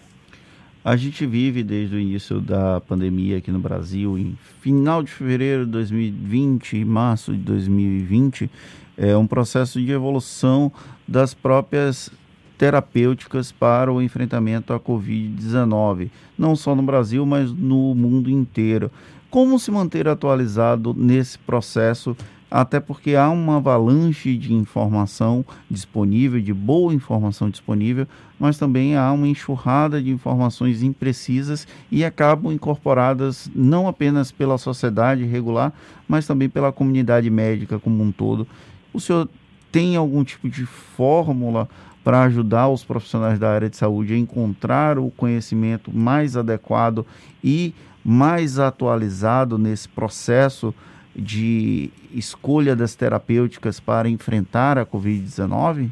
A 0.87 0.95
gente 0.95 1.27
vive 1.27 1.65
desde 1.65 1.97
o 1.97 1.99
início 1.99 2.41
da 2.41 2.81
pandemia 2.81 3.39
aqui 3.39 3.51
no 3.51 3.59
Brasil, 3.59 4.17
em 4.17 4.39
final 4.61 5.03
de 5.03 5.11
fevereiro 5.11 5.67
de 5.67 5.73
2020 5.73 6.77
e 6.77 6.85
março 6.85 7.33
de 7.33 7.39
2020, 7.39 8.49
é 8.97 9.17
um 9.17 9.27
processo 9.27 9.81
de 9.81 9.91
evolução 9.91 10.71
das 11.07 11.35
próprias 11.35 12.09
terapêuticas 12.57 13.51
para 13.51 13.93
o 13.93 14.01
enfrentamento 14.01 14.73
à 14.73 14.79
Covid-19, 14.79 16.09
não 16.39 16.55
só 16.55 16.73
no 16.73 16.85
Brasil, 16.85 17.27
mas 17.27 17.51
no 17.51 17.93
mundo 17.93 18.31
inteiro. 18.31 18.89
Como 19.29 19.59
se 19.59 19.73
manter 19.73 20.07
atualizado 20.07 20.95
nesse 20.97 21.37
processo 21.37 22.17
até 22.51 22.79
porque 22.79 23.15
há 23.17 23.29
uma 23.29 23.57
avalanche 23.57 24.37
de 24.37 24.55
informação 24.55 25.45
disponível, 25.71 26.41
de 26.41 26.55
boa 26.55 26.95
informação 26.95 27.51
disponível, 27.51 28.07
mas 28.39 28.57
também 28.57 28.97
há 28.97 29.11
uma 29.13 29.27
enxurrada 29.27 30.01
de 30.01 30.11
informações 30.11 30.83
imprecisas 30.83 31.67
e 31.91 32.05
acabam 32.05 32.53
incorporadas 32.53 33.51
não 33.55 33.89
apenas 33.89 34.31
pela 34.31 34.59
sociedade 34.59 35.25
regular, 35.25 35.73
mas 36.07 36.27
também 36.27 36.49
pela 36.49 36.73
comunidade 36.73 37.29
médica 37.31 37.79
como 37.79 38.03
um 38.03 38.13
todo. 38.13 38.47
O 38.93 39.01
senhor 39.01 39.29
tem 39.73 39.97
algum 39.97 40.23
tipo 40.23 40.49
de 40.49 40.65
fórmula 40.65 41.69
para 42.05 42.23
ajudar 42.23 42.69
os 42.69 42.85
profissionais 42.85 43.37
da 43.37 43.51
área 43.51 43.69
de 43.69 43.77
saúde 43.77 44.15
a 44.15 44.17
encontrar 44.17 44.97
o 44.97 45.11
conhecimento 45.11 45.91
mais 45.93 46.37
adequado 46.37 47.05
e 47.43 47.75
mais 48.05 48.61
atualizado 48.61 49.59
nesse 49.59 49.89
processo? 49.89 50.73
De 51.17 51.91
escolha 52.13 52.77
das 52.77 52.95
terapêuticas 52.95 53.81
para 53.81 54.09
enfrentar 54.09 54.77
a 54.77 54.85
Covid-19? 54.85 55.89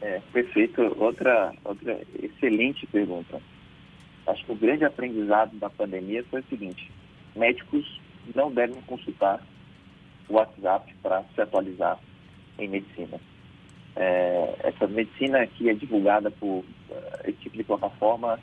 É, 0.00 0.20
perfeito. 0.32 0.94
Outra, 0.98 1.54
outra 1.64 2.00
excelente 2.20 2.86
pergunta. 2.86 3.40
Acho 4.26 4.44
que 4.44 4.52
o 4.52 4.56
grande 4.56 4.84
aprendizado 4.84 5.56
da 5.56 5.70
pandemia 5.70 6.24
foi 6.30 6.40
o 6.40 6.44
seguinte: 6.48 6.90
médicos 7.36 8.00
não 8.34 8.50
devem 8.50 8.80
consultar 8.82 9.40
o 10.28 10.34
WhatsApp 10.34 10.92
para 11.02 11.22
se 11.34 11.40
atualizar 11.40 11.98
em 12.58 12.68
medicina. 12.68 13.20
É, 13.96 14.56
essa 14.64 14.88
medicina 14.88 15.46
que 15.46 15.68
é 15.68 15.74
divulgada 15.74 16.30
por 16.30 16.58
uh, 16.58 16.64
esse 17.24 17.38
tipo 17.38 17.56
de 17.56 17.62
plataforma, 17.62 18.40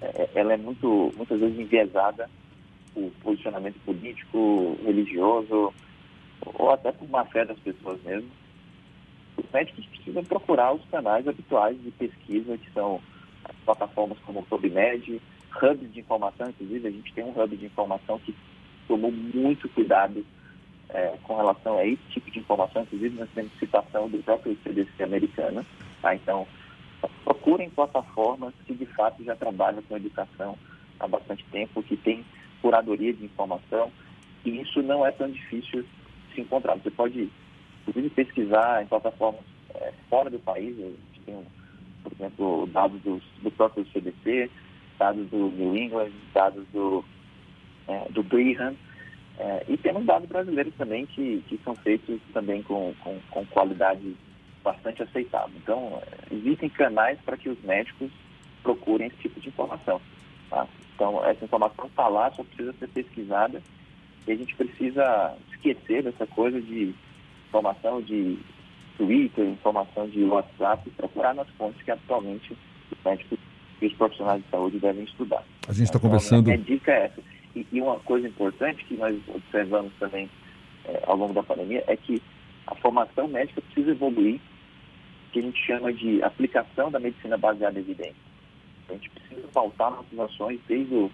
é, 0.00 0.30
ela 0.34 0.52
é 0.52 0.56
muito, 0.56 1.12
muitas 1.16 1.40
vezes 1.40 1.58
enviesada 1.58 2.28
por 2.96 3.12
posicionamento 3.22 3.78
político, 3.84 4.78
religioso, 4.82 5.74
ou 6.40 6.70
até 6.70 6.90
por 6.92 7.08
má 7.10 7.26
fé 7.26 7.44
das 7.44 7.58
pessoas 7.58 8.02
mesmo, 8.02 8.30
os 9.36 9.44
médicos 9.52 9.84
precisam 9.86 10.24
procurar 10.24 10.72
os 10.72 10.84
canais 10.86 11.28
habituais 11.28 11.76
de 11.82 11.90
pesquisa, 11.90 12.56
que 12.56 12.70
são 12.72 13.02
plataformas 13.66 14.18
como 14.20 14.40
o 14.40 14.42
PubMed, 14.44 15.20
hubs 15.62 15.92
de 15.92 16.00
informação, 16.00 16.48
inclusive 16.48 16.88
a 16.88 16.90
gente 16.90 17.12
tem 17.12 17.24
um 17.24 17.38
hub 17.38 17.54
de 17.54 17.66
informação 17.66 18.18
que 18.20 18.34
tomou 18.88 19.12
muito 19.12 19.68
cuidado 19.68 20.24
é, 20.88 21.18
com 21.22 21.36
relação 21.36 21.76
a 21.76 21.84
esse 21.84 22.02
tipo 22.10 22.30
de 22.30 22.38
informação, 22.38 22.82
inclusive 22.82 23.18
nós 23.18 23.28
temos 23.34 23.52
citação 23.58 24.08
do 24.08 24.22
próprio 24.22 24.56
CDC 24.62 25.02
americano, 25.02 25.66
tá? 26.00 26.14
então 26.14 26.46
procurem 27.24 27.68
plataformas 27.68 28.54
que 28.66 28.74
de 28.74 28.86
fato 28.86 29.22
já 29.22 29.36
trabalham 29.36 29.82
com 29.82 29.96
educação 29.96 30.56
há 30.98 31.06
bastante 31.06 31.44
tempo, 31.50 31.82
que 31.82 31.96
tem 31.96 32.24
curadoria 32.66 33.12
de 33.12 33.24
informação, 33.24 33.92
e 34.44 34.60
isso 34.60 34.82
não 34.82 35.06
é 35.06 35.12
tão 35.12 35.30
difícil 35.30 35.84
se 36.34 36.40
encontrar. 36.40 36.74
Você 36.74 36.90
pode, 36.90 37.30
inclusive, 37.86 38.10
pesquisar 38.10 38.82
em 38.82 38.86
plataformas 38.86 39.42
é, 39.72 39.92
fora 40.10 40.28
do 40.28 40.40
país, 40.40 40.74
por 42.02 42.12
exemplo, 42.12 42.66
dados 42.72 43.00
do, 43.02 43.22
do 43.40 43.50
próprio 43.52 43.86
CDC, 43.92 44.50
dados 44.98 45.28
do 45.28 45.48
New 45.50 45.76
England, 45.76 46.10
dados 46.34 46.66
do, 46.72 47.04
é, 47.86 48.08
do 48.10 48.24
Brigham, 48.24 48.74
é, 49.38 49.64
e 49.68 49.76
temos 49.76 50.04
dados 50.04 50.28
brasileiros 50.28 50.74
também 50.74 51.06
que, 51.06 51.44
que 51.46 51.60
são 51.62 51.76
feitos 51.76 52.18
também 52.32 52.64
com, 52.64 52.92
com, 53.04 53.20
com 53.30 53.46
qualidade 53.46 54.16
bastante 54.64 55.04
aceitável. 55.04 55.54
Então, 55.62 56.02
existem 56.32 56.68
canais 56.68 57.16
para 57.24 57.36
que 57.36 57.48
os 57.48 57.62
médicos 57.62 58.10
procurem 58.64 59.06
esse 59.06 59.18
tipo 59.18 59.38
de 59.38 59.50
informação. 59.50 60.00
Tá? 60.50 60.66
Então, 60.94 61.24
essa 61.24 61.44
informação 61.44 61.86
está 61.86 62.08
lá, 62.08 62.30
só 62.32 62.42
precisa 62.42 62.72
ser 62.78 62.88
pesquisada 62.88 63.62
e 64.26 64.32
a 64.32 64.36
gente 64.36 64.54
precisa 64.54 65.36
esquecer 65.52 66.02
dessa 66.02 66.26
coisa 66.26 66.60
de 66.60 66.94
informação 67.48 68.00
de 68.02 68.38
Twitter, 68.96 69.46
informação 69.46 70.08
de 70.08 70.24
WhatsApp, 70.24 70.88
procurar 70.90 71.34
nas 71.34 71.48
fontes 71.50 71.80
que 71.82 71.90
atualmente 71.90 72.56
os 72.90 72.98
médicos 73.04 73.38
e 73.80 73.86
os 73.86 73.92
profissionais 73.94 74.42
de 74.42 74.50
saúde 74.50 74.78
devem 74.78 75.04
estudar. 75.04 75.44
A 75.68 75.72
gente 75.72 75.84
está 75.84 75.98
então, 75.98 76.10
conversando. 76.10 76.50
A 76.50 76.56
dica 76.56 76.92
é 76.92 77.04
essa. 77.06 77.20
E, 77.54 77.66
e, 77.72 77.80
uma 77.80 77.98
coisa 78.00 78.26
importante 78.26 78.84
que 78.84 78.96
nós 78.96 79.16
observamos 79.28 79.92
também 79.98 80.28
é, 80.84 81.02
ao 81.06 81.16
longo 81.16 81.32
da 81.32 81.42
pandemia 81.42 81.84
é 81.86 81.96
que 81.96 82.22
a 82.66 82.74
formação 82.74 83.28
médica 83.28 83.60
precisa 83.60 83.92
evoluir, 83.92 84.40
que 85.32 85.38
a 85.38 85.42
gente 85.42 85.58
chama 85.64 85.92
de 85.92 86.22
aplicação 86.22 86.90
da 86.90 86.98
medicina 86.98 87.36
baseada 87.36 87.78
em 87.78 87.82
evidência. 87.82 88.25
A 88.88 88.92
gente 88.92 89.10
precisa 89.10 89.48
pautar 89.48 89.90
nossas 89.90 90.18
ações 90.18 90.60
desde 90.68 90.94
o, 90.94 91.10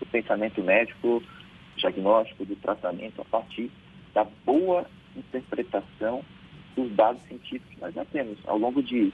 o 0.00 0.06
pensamento 0.06 0.62
médico, 0.62 1.22
diagnóstico, 1.76 2.44
do 2.44 2.56
tratamento, 2.56 3.20
a 3.20 3.24
partir 3.24 3.70
da 4.14 4.24
boa 4.44 4.86
interpretação 5.16 6.24
dos 6.76 6.90
dados 6.92 7.22
científicos 7.24 7.74
que 7.74 7.80
nós 7.80 7.94
já 7.94 8.04
temos. 8.06 8.38
Ao 8.46 8.58
longo 8.58 8.82
de 8.82 9.12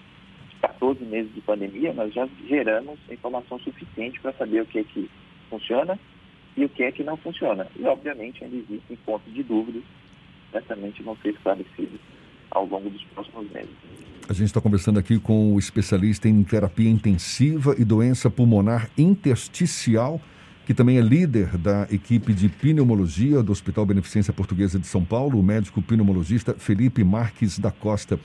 14 0.60 1.04
meses 1.04 1.32
de 1.34 1.40
pandemia, 1.40 1.92
nós 1.92 2.12
já 2.12 2.28
geramos 2.46 2.98
informação 3.10 3.58
suficiente 3.60 4.20
para 4.20 4.32
saber 4.32 4.62
o 4.62 4.66
que 4.66 4.78
é 4.78 4.84
que 4.84 5.10
funciona 5.50 5.98
e 6.56 6.64
o 6.64 6.68
que 6.68 6.82
é 6.82 6.92
que 6.92 7.04
não 7.04 7.16
funciona. 7.16 7.66
E, 7.76 7.84
obviamente, 7.84 8.42
ainda 8.42 8.56
existem 8.56 8.96
pontos 9.04 9.32
de 9.32 9.42
dúvida, 9.42 9.80
certamente 10.50 11.02
vão 11.02 11.16
ser 11.16 11.30
esclarecidos 11.30 12.00
ao 12.50 12.66
longo 12.66 12.90
dos 12.90 13.02
próximos 13.14 13.50
meses. 13.52 13.70
A 14.28 14.34
gente 14.34 14.46
está 14.46 14.60
conversando 14.60 14.98
aqui 14.98 15.18
com 15.18 15.54
o 15.54 15.58
especialista 15.58 16.28
em 16.28 16.42
terapia 16.42 16.90
intensiva 16.90 17.74
e 17.78 17.84
doença 17.84 18.28
pulmonar 18.28 18.90
intersticial, 18.98 20.20
que 20.66 20.74
também 20.74 20.98
é 20.98 21.00
líder 21.00 21.56
da 21.56 21.88
equipe 21.90 22.34
de 22.34 22.46
pneumologia 22.50 23.42
do 23.42 23.50
Hospital 23.50 23.86
Beneficência 23.86 24.32
Portuguesa 24.34 24.78
de 24.78 24.86
São 24.86 25.02
Paulo, 25.02 25.40
o 25.40 25.42
médico 25.42 25.80
pneumologista 25.80 26.54
Felipe 26.58 27.02
Marques 27.02 27.58
da 27.58 27.70
Costa. 27.70 28.20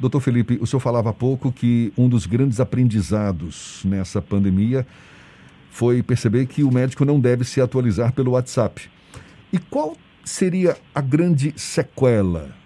Doutor 0.00 0.20
Felipe, 0.20 0.58
o 0.58 0.66
senhor 0.66 0.80
falava 0.80 1.10
há 1.10 1.12
pouco 1.12 1.52
que 1.52 1.92
um 1.98 2.08
dos 2.08 2.24
grandes 2.24 2.58
aprendizados 2.58 3.82
nessa 3.84 4.22
pandemia 4.22 4.86
foi 5.70 6.02
perceber 6.02 6.46
que 6.46 6.64
o 6.64 6.72
médico 6.72 7.04
não 7.04 7.20
deve 7.20 7.44
se 7.44 7.60
atualizar 7.60 8.12
pelo 8.14 8.30
WhatsApp. 8.30 8.88
E 9.52 9.58
qual 9.58 9.98
seria 10.24 10.78
a 10.94 11.00
grande 11.02 11.52
sequela 11.56 12.61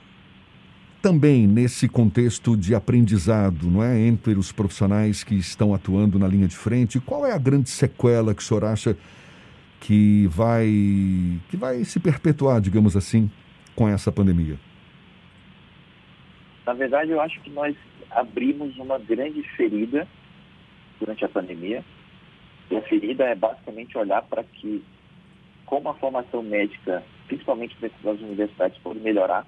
também 1.07 1.47
nesse 1.47 1.89
contexto 1.89 2.57
de 2.57 2.75
aprendizado, 2.75 3.71
não 3.71 3.81
é, 3.81 3.97
entre 3.97 4.35
os 4.35 4.51
profissionais 4.51 5.23
que 5.23 5.37
estão 5.37 5.73
atuando 5.73 6.19
na 6.19 6.27
linha 6.27 6.49
de 6.49 6.57
frente? 6.57 6.99
Qual 6.99 7.25
é 7.25 7.31
a 7.31 7.39
grande 7.39 7.71
sequela 7.71 8.35
que 8.35 8.43
o 8.43 8.45
senhor 8.45 8.65
acha 8.65 8.97
que 9.79 10.27
vai 10.27 10.67
que 11.49 11.57
vai 11.57 11.85
se 11.85 12.01
perpetuar, 12.01 12.61
digamos 12.61 12.97
assim, 12.97 13.31
com 13.77 13.89
essa 13.89 14.11
pandemia? 14.11 14.59
Na 16.67 16.73
verdade, 16.73 17.13
eu 17.13 17.21
acho 17.21 17.41
que 17.41 17.51
nós 17.51 17.77
abrimos 18.11 18.77
uma 18.77 18.99
grande 18.99 19.45
ferida 19.57 20.09
durante 20.99 21.25
a 21.25 21.29
pandemia. 21.29 21.85
E 22.69 22.77
a 22.77 22.83
ferida 22.83 23.23
é 23.23 23.35
basicamente 23.37 23.97
olhar 23.97 24.23
para 24.23 24.43
que, 24.43 24.83
como 25.67 25.89
a 25.89 25.95
formação 25.95 26.43
médica, 26.43 27.05
principalmente 27.29 27.77
dentro 27.81 28.03
das 28.03 28.19
universidades, 28.19 28.77
pode 28.79 28.99
melhorar, 28.99 29.47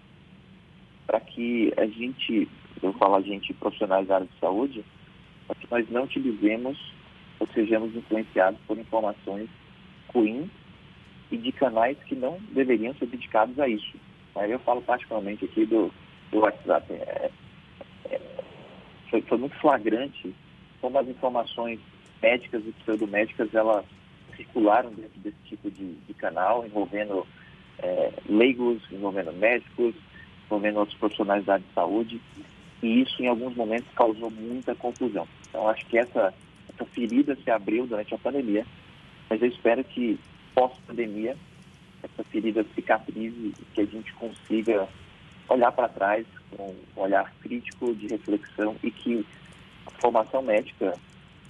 para 1.09 1.21
que 1.21 1.73
a 1.79 1.87
gente, 1.87 2.47
eu 2.83 2.93
falo 2.93 3.17
a 3.17 3.23
gente, 3.23 3.55
profissionais 3.55 4.07
da 4.07 4.17
área 4.17 4.27
de 4.27 4.39
saúde, 4.39 4.85
para 5.47 5.57
que 5.57 5.67
nós 5.71 5.91
não 5.91 6.05
utilizemos 6.05 6.79
ou 7.41 7.49
sejamos 7.55 7.97
influenciados 7.97 8.61
por 8.67 8.77
informações 8.77 9.49
ruins 10.13 10.51
e 11.31 11.39
de 11.39 11.51
canais 11.51 11.97
que 12.05 12.15
não 12.15 12.39
deveriam 12.51 12.95
ser 12.97 13.07
dedicados 13.07 13.59
a 13.59 13.67
isso. 13.67 13.97
Aí 14.35 14.53
eu 14.53 14.59
falo 14.59 14.83
particularmente 14.83 15.47
aqui 15.47 15.65
do, 15.65 15.91
do 16.31 16.41
WhatsApp. 16.41 16.93
É, 16.93 17.31
é, 18.11 18.21
foi, 19.11 19.23
foi, 19.23 19.39
muito 19.39 19.57
flagrante 19.57 20.35
como 20.83 20.99
as 20.99 21.09
informações 21.09 21.81
médicas 22.23 22.63
e 22.67 22.73
pseudomédicas 22.83 23.55
elas 23.55 23.85
circularam 24.37 24.91
dentro 24.91 25.19
desse 25.21 25.39
tipo 25.47 25.71
de, 25.71 25.95
de 25.95 26.15
canal, 26.15 26.67
envolvendo 26.67 27.27
é, 27.79 28.13
leigos, 28.29 28.83
envolvendo 28.93 29.33
médicos, 29.33 29.95
envolvendo 30.49 30.79
outros 30.79 30.99
profissionais 30.99 31.45
da 31.45 31.55
área 31.55 31.65
de 31.67 31.75
saúde, 31.75 32.21
e 32.83 33.03
isso 33.03 33.23
em 33.23 33.29
alguns 33.29 33.55
momentos 33.55 33.89
causou 33.95 34.31
muita 34.31 34.75
confusão. 34.75 35.29
Então 35.49 35.69
acho 35.69 35.85
que 35.87 35.99
essa, 35.99 36.33
essa 36.73 36.85
ferida 36.87 37.37
se 37.37 37.51
abriu 37.51 37.87
durante 37.87 38.15
a 38.15 38.19
pandemia, 38.19 38.67
mas 39.29 39.41
eu 39.43 39.49
espero 39.49 39.85
que 39.85 40.19
pós-pandemia 40.55 41.37
essa 42.03 42.25
ferida 42.25 42.65
cicatrize 42.75 43.53
e 43.59 43.65
que 43.75 43.81
a 43.81 43.85
gente 43.85 44.13
consiga 44.15 44.89
olhar 45.49 45.73
para 45.73 45.89
trás 45.89 46.27
com 46.57 46.75
um 46.97 47.01
olhar 47.01 47.33
crítico 47.41 47.95
de 47.95 48.07
reflexão 48.07 48.77
e 48.83 48.91
que 48.91 49.27
a 49.87 49.91
formação 50.01 50.43
médica 50.43 50.95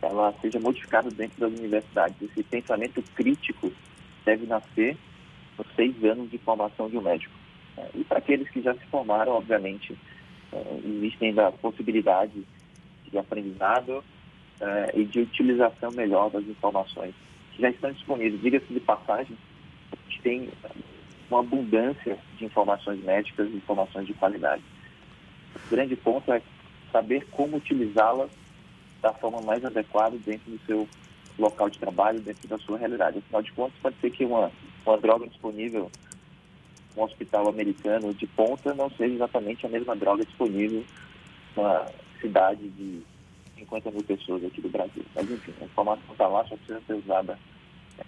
ela 0.01 0.33
seja 0.41 0.61
modificada 0.61 1.11
dentro 1.11 1.41
das 1.41 1.59
universidades. 1.59 2.17
Esse 2.23 2.43
pensamento 2.45 3.03
crítico 3.15 3.73
deve 4.25 4.47
nascer 4.47 4.97
nos 5.57 5.67
seis 5.75 6.05
anos 6.05 6.31
de 6.31 6.39
formação 6.39 6.89
de 6.89 6.97
um 6.97 7.03
médico. 7.03 7.38
E 7.95 8.05
para 8.05 8.19
aqueles 8.19 8.49
que 8.51 8.61
já 8.61 8.75
se 8.75 8.85
formaram, 8.87 9.33
obviamente, 9.33 9.97
é, 10.53 10.81
existem 10.85 11.29
ainda 11.29 11.53
possibilidade 11.53 12.45
de 13.11 13.19
aprendizado 13.19 14.03
é, 14.61 14.93
e 14.95 15.05
de 15.05 15.21
utilização 15.21 15.91
melhor 15.93 16.31
das 16.31 16.45
informações 16.45 17.15
que 17.53 17.63
já 17.63 17.71
estão 17.71 17.93
disponíveis. 17.93 18.41
Diga-se 18.41 18.73
de 18.73 18.81
passagem, 18.81 19.37
a 19.93 20.11
gente 20.11 20.23
tem 20.23 20.49
uma 21.31 21.41
abundância 21.41 22.19
de 22.37 22.45
informações 22.45 23.03
médicas 23.05 23.49
informações 23.53 24.07
de 24.07 24.15
qualidade. 24.15 24.63
O 25.55 25.71
grande 25.71 25.97
ponto 25.97 26.33
é 26.33 26.41
saber 26.93 27.27
como 27.31 27.57
utilizá-las 27.57 28.31
da 29.03 29.13
forma 29.13 29.41
mais 29.43 29.65
adequada 29.65 30.17
dentro 30.25 30.51
do 30.51 30.59
seu 30.67 30.89
local 31.39 31.69
de 31.69 31.79
trabalho, 31.79 32.21
dentro 32.21 32.49
da 32.49 32.59
sua 32.59 32.79
realidade. 32.79 33.19
Afinal 33.19 33.43
de 33.43 33.53
contas, 33.53 33.79
pode 33.81 33.97
ser 34.01 34.11
que 34.11 34.25
uma, 34.25 34.51
uma 34.85 34.99
droga 34.99 35.27
disponível 35.29 35.91
um 36.99 37.05
hospital 37.05 37.49
americano 37.49 38.13
de 38.13 38.27
ponta 38.27 38.75
não 38.75 38.91
seja 38.91 39.15
exatamente 39.15 39.65
a 39.65 39.69
mesma 39.69 39.95
droga 39.95 40.25
disponível 40.25 40.85
numa 41.57 41.87
cidade 42.21 42.69
de 42.71 43.01
50 43.59 43.91
mil 43.91 44.03
pessoas 44.03 44.45
aqui 44.45 44.61
do 44.61 44.69
Brasil. 44.69 45.05
Mas, 45.15 45.31
enfim, 45.31 45.53
a 45.61 45.65
informação 45.65 46.13
está 46.13 46.27
lá, 46.27 46.45
só 46.47 46.57
precisa 46.57 46.81
ser 46.87 46.95
usada 46.95 47.39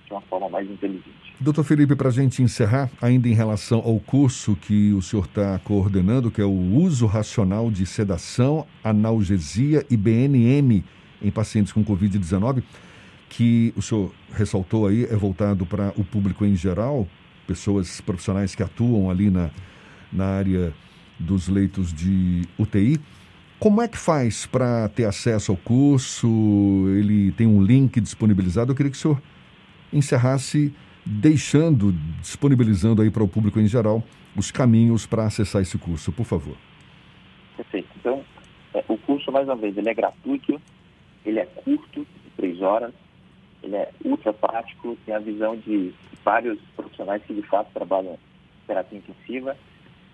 de 0.07 0.13
uma 0.13 0.21
forma 0.23 0.49
mais 0.49 0.71
inteligente. 0.71 1.35
Doutor 1.41 1.65
Felipe, 1.65 1.97
para 1.97 2.09
a 2.09 2.13
gente 2.13 2.43
encerrar, 2.43 2.91
ainda 3.01 3.29
em 3.29 3.35
relação 3.35 3.81
ao 3.81 3.99
curso 3.99 4.57
que 4.57 4.93
o 4.93 5.03
senhor 5.03 5.25
está 5.25 5.59
coordenando, 5.61 6.31
que 6.31 6.41
é 6.41 6.45
o 6.45 6.51
uso 6.51 7.07
racional 7.07 7.71
de 7.71 7.87
sedação, 7.87 8.67
analgesia 8.85 9.85
e 9.91 9.97
BNM 9.97 10.85
em 11.23 11.31
pacientes 11.31 11.73
com 11.73 11.85
Covid-19, 11.85 12.63
que 13.29 13.73
o 13.77 13.83
senhor 13.83 14.13
ressaltou 14.33 14.87
aí, 14.87 15.05
é 15.05 15.17
voltado 15.17 15.67
para 15.67 15.93
o 15.97 16.05
público 16.05 16.45
em 16.45 16.57
geral, 16.57 17.07
pessoas 17.51 18.01
profissionais 18.01 18.55
que 18.55 18.63
atuam 18.63 19.11
ali 19.11 19.29
na, 19.29 19.51
na 20.13 20.25
área 20.25 20.73
dos 21.19 21.49
leitos 21.49 21.93
de 21.93 22.47
UTI. 22.57 23.01
Como 23.59 23.83
é 23.83 23.89
que 23.89 23.99
faz 23.99 24.47
para 24.47 24.89
ter 24.91 25.05
acesso 25.05 25.51
ao 25.51 25.59
curso? 25.59 26.29
Ele 26.97 27.33
tem 27.33 27.49
um 27.49 27.61
link 27.61 28.01
disponibilizado. 28.01 28.71
Eu 28.71 28.77
queria 28.77 28.93
que 28.93 28.97
o 28.97 29.01
senhor 29.01 29.21
encerrasse 29.93 30.73
deixando, 31.05 31.93
disponibilizando 32.21 33.03
aí 33.03 33.11
para 33.11 33.25
o 33.25 33.29
público 33.29 33.59
em 33.59 33.67
geral 33.67 34.01
os 34.37 34.53
caminhos 34.53 35.05
para 35.05 35.27
acessar 35.27 35.61
esse 35.61 35.77
curso, 35.77 36.13
por 36.13 36.25
favor. 36.25 36.57
Perfeito. 37.57 37.89
Então, 37.99 38.25
é, 38.73 38.85
o 38.87 38.97
curso, 38.97 39.33
mais 39.33 39.49
uma 39.49 39.57
vez, 39.57 39.77
ele 39.77 39.89
é 39.89 39.95
gratuito, 39.95 40.63
ele 41.27 41.41
é 41.41 41.47
curto, 41.47 42.07
de 42.07 42.31
três 42.37 42.63
horas, 42.63 42.93
ele 43.61 43.75
é 43.75 43.91
ultra 44.05 44.33
prático, 44.33 44.97
tem 45.05 45.17
a 45.17 45.19
visão 45.19 45.57
de 45.57 45.93
vários 46.25 46.59
profissionais 46.91 47.23
que 47.25 47.35
de 47.35 47.43
fato 47.43 47.71
trabalham 47.73 48.19
terapia 48.67 48.99
intensiva. 48.99 49.57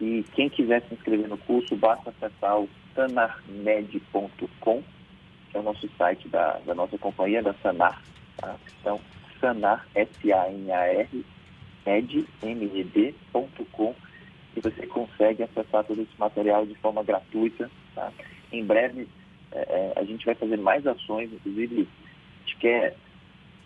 E 0.01 0.25
quem 0.35 0.49
quiser 0.49 0.83
se 0.83 0.95
inscrever 0.95 1.29
no 1.29 1.39
curso, 1.39 1.75
basta 1.77 2.11
acessar 2.11 2.61
o 2.61 2.69
sanarmed.com, 2.95 4.83
que 5.51 5.57
é 5.57 5.61
o 5.61 5.63
nosso 5.63 5.89
site 5.97 6.29
da, 6.29 6.59
da 6.67 6.75
nossa 6.75 6.99
companhia, 6.99 7.43
da 7.43 7.55
Sanar. 7.55 8.03
Tá? 8.37 8.57
Então, 8.81 9.01
sanar, 9.41 9.87
S-A-N-A-R, 9.95 11.25
med.com 12.43 13.95
e 14.57 14.61
você 14.61 14.87
consegue 14.87 15.43
acessar 15.43 15.85
todo 15.85 16.01
esse 16.01 16.19
material 16.19 16.67
de 16.67 16.75
forma 16.77 17.03
gratuita. 17.03 17.71
Tá? 17.95 18.13
Em 18.53 18.65
breve, 18.65 19.09
é, 19.53 19.61
é 19.61 19.93
a 19.97 20.05
gente 20.05 20.27
vai 20.27 20.35
fazer 20.35 20.59
mais 20.59 20.87
ações, 20.87 21.33
inclusive, 21.33 21.83
a 21.83 22.41
gente 22.41 22.57
quer 22.59 22.97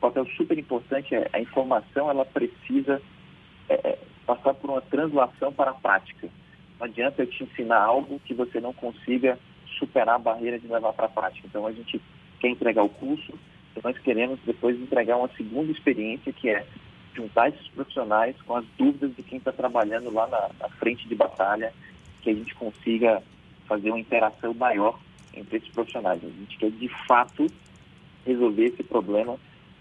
papel 0.00 0.26
super 0.36 0.58
importante 0.58 1.14
é 1.14 1.28
a 1.32 1.40
informação, 1.40 2.10
ela 2.10 2.24
precisa 2.24 3.00
é, 3.68 3.74
é, 3.74 3.98
passar 4.26 4.54
por 4.54 4.70
uma 4.70 4.80
translação 4.80 5.52
para 5.52 5.70
a 5.70 5.74
prática. 5.74 6.28
Não 6.78 6.86
adianta 6.86 7.22
eu 7.22 7.26
te 7.26 7.44
ensinar 7.44 7.80
algo 7.80 8.20
que 8.24 8.34
você 8.34 8.60
não 8.60 8.72
consiga 8.72 9.38
superar 9.78 10.16
a 10.16 10.18
barreira 10.18 10.58
de 10.58 10.66
levar 10.66 10.92
para 10.92 11.06
a 11.06 11.10
prática. 11.10 11.46
Então, 11.46 11.66
a 11.66 11.72
gente 11.72 12.00
quer 12.40 12.48
entregar 12.48 12.82
o 12.82 12.88
curso, 12.88 13.38
nós 13.84 13.96
queremos 13.98 14.38
depois 14.44 14.80
entregar 14.80 15.16
uma 15.16 15.28
segunda 15.36 15.70
experiência, 15.70 16.32
que 16.32 16.48
é 16.48 16.66
juntar 17.14 17.48
esses 17.48 17.68
profissionais 17.68 18.34
com 18.42 18.56
as 18.56 18.64
dúvidas 18.78 19.14
de 19.14 19.22
quem 19.22 19.38
está 19.38 19.52
trabalhando 19.52 20.12
lá 20.12 20.26
na, 20.26 20.50
na 20.58 20.68
frente 20.76 21.06
de 21.06 21.14
batalha, 21.14 21.72
que 22.22 22.30
a 22.30 22.34
gente 22.34 22.54
consiga 22.54 23.22
fazer 23.66 23.90
uma 23.90 24.00
interação 24.00 24.54
maior 24.54 24.98
entre 25.34 25.58
esses 25.58 25.68
profissionais. 25.70 26.22
A 26.24 26.28
gente 26.28 26.56
quer, 26.58 26.70
de 26.70 26.88
fato, 27.06 27.46
resolver 28.26 28.66
esse 28.66 28.82
problema 28.82 29.38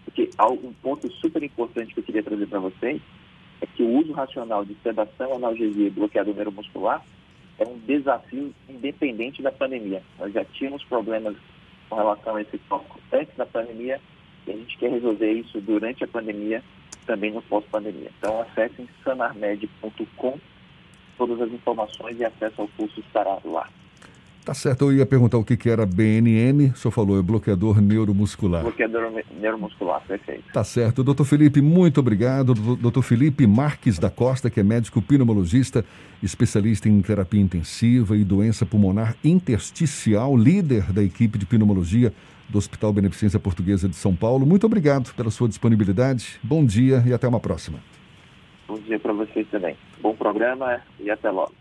porque 0.10 0.30
um 0.42 0.74
ponto 0.74 1.12
super 1.14 1.44
importante 1.44 1.94
que 1.94 2.00
eu 2.00 2.04
queria 2.04 2.24
trazer 2.24 2.48
para 2.48 2.60
vocês 2.60 3.00
é 3.62 3.68
que 3.68 3.84
o 3.84 4.00
uso 4.00 4.12
racional 4.12 4.66
de 4.66 4.76
sedação, 4.82 5.36
analgesia 5.36 5.88
e 5.88 5.92
bloqueador 5.92 6.34
neuromuscular 6.34 7.06
é 7.60 7.68
um 7.68 7.78
desafio 7.80 8.54
independente 8.68 9.44
da 9.44 9.52
pandemia. 9.52 10.02
Nós 10.18 10.34
já 10.34 10.44
tínhamos 10.46 10.84
problemas 10.86 11.36
com 11.88 11.96
relação 11.96 12.36
a 12.36 12.42
esse 12.42 12.58
tópico 12.58 13.00
antes 13.12 13.36
da 13.36 13.46
pandemia 13.46 14.02
e 14.48 14.52
a 14.52 14.56
gente 14.56 14.78
quer 14.78 14.90
resolver 14.90 15.32
isso 15.32 15.62
durante 15.62 16.04
a 16.04 16.08
pandemia 16.08 16.64
também 17.06 17.32
no 17.32 17.42
pós-pandemia. 17.44 18.10
Então 18.18 18.42
acessem 18.42 18.90
sanarmed.com, 19.04 20.40
todas 21.18 21.42
as 21.42 21.52
informações 21.52 22.20
e 22.20 22.26
acesso 22.26 22.62
ao 22.62 22.68
curso 22.70 23.00
estará 23.00 23.38
lá. 23.44 23.70
Tá 24.50 24.56
certo, 24.56 24.86
eu 24.86 24.94
ia 24.94 25.06
perguntar 25.06 25.38
o 25.38 25.44
que, 25.44 25.56
que 25.56 25.70
era 25.70 25.86
BNN, 25.86 26.72
o 26.74 26.76
senhor 26.76 26.92
falou, 26.92 27.20
é 27.20 27.22
bloqueador 27.22 27.80
neuromuscular. 27.80 28.64
Bloqueador 28.64 29.12
neuromuscular, 29.40 30.02
perfeito. 30.08 30.52
Tá 30.52 30.64
certo. 30.64 31.04
Doutor 31.04 31.24
Felipe, 31.24 31.62
muito 31.62 32.00
obrigado. 32.00 32.56
Doutor 32.56 33.04
Felipe 33.04 33.46
Marques 33.46 34.00
da 34.00 34.10
Costa, 34.10 34.50
que 34.50 34.60
é 34.60 34.64
médico 34.64 35.04
pneumologista, 35.04 35.86
especialista 36.24 36.90
em 36.90 37.00
terapia 37.00 37.40
intensiva 37.40 38.18
e 38.18 38.24
doença 38.24 38.66
pulmonar 38.66 39.16
intersticial, 39.24 40.36
líder 40.36 40.92
da 40.92 41.04
equipe 41.04 41.38
de 41.38 41.46
pneumologia 41.46 42.12
do 42.50 42.58
Hospital 42.58 42.92
Beneficência 42.92 43.40
Portuguesa 43.40 43.88
de 43.88 43.96
São 43.96 44.16
Paulo. 44.16 44.48
Muito 44.48 44.66
obrigado 44.66 45.14
pela 45.14 45.30
sua 45.30 45.48
disponibilidade. 45.48 46.40
Bom 46.42 46.66
dia 46.66 47.04
e 47.06 47.14
até 47.14 47.28
uma 47.28 47.40
próxima. 47.40 47.78
Bom 48.68 48.80
dia 48.80 49.00
para 49.00 49.14
vocês 49.14 49.48
também. 49.52 49.78
Bom 50.02 50.16
programa 50.16 50.82
e 51.00 51.12
até 51.12 51.30
logo. 51.30 51.54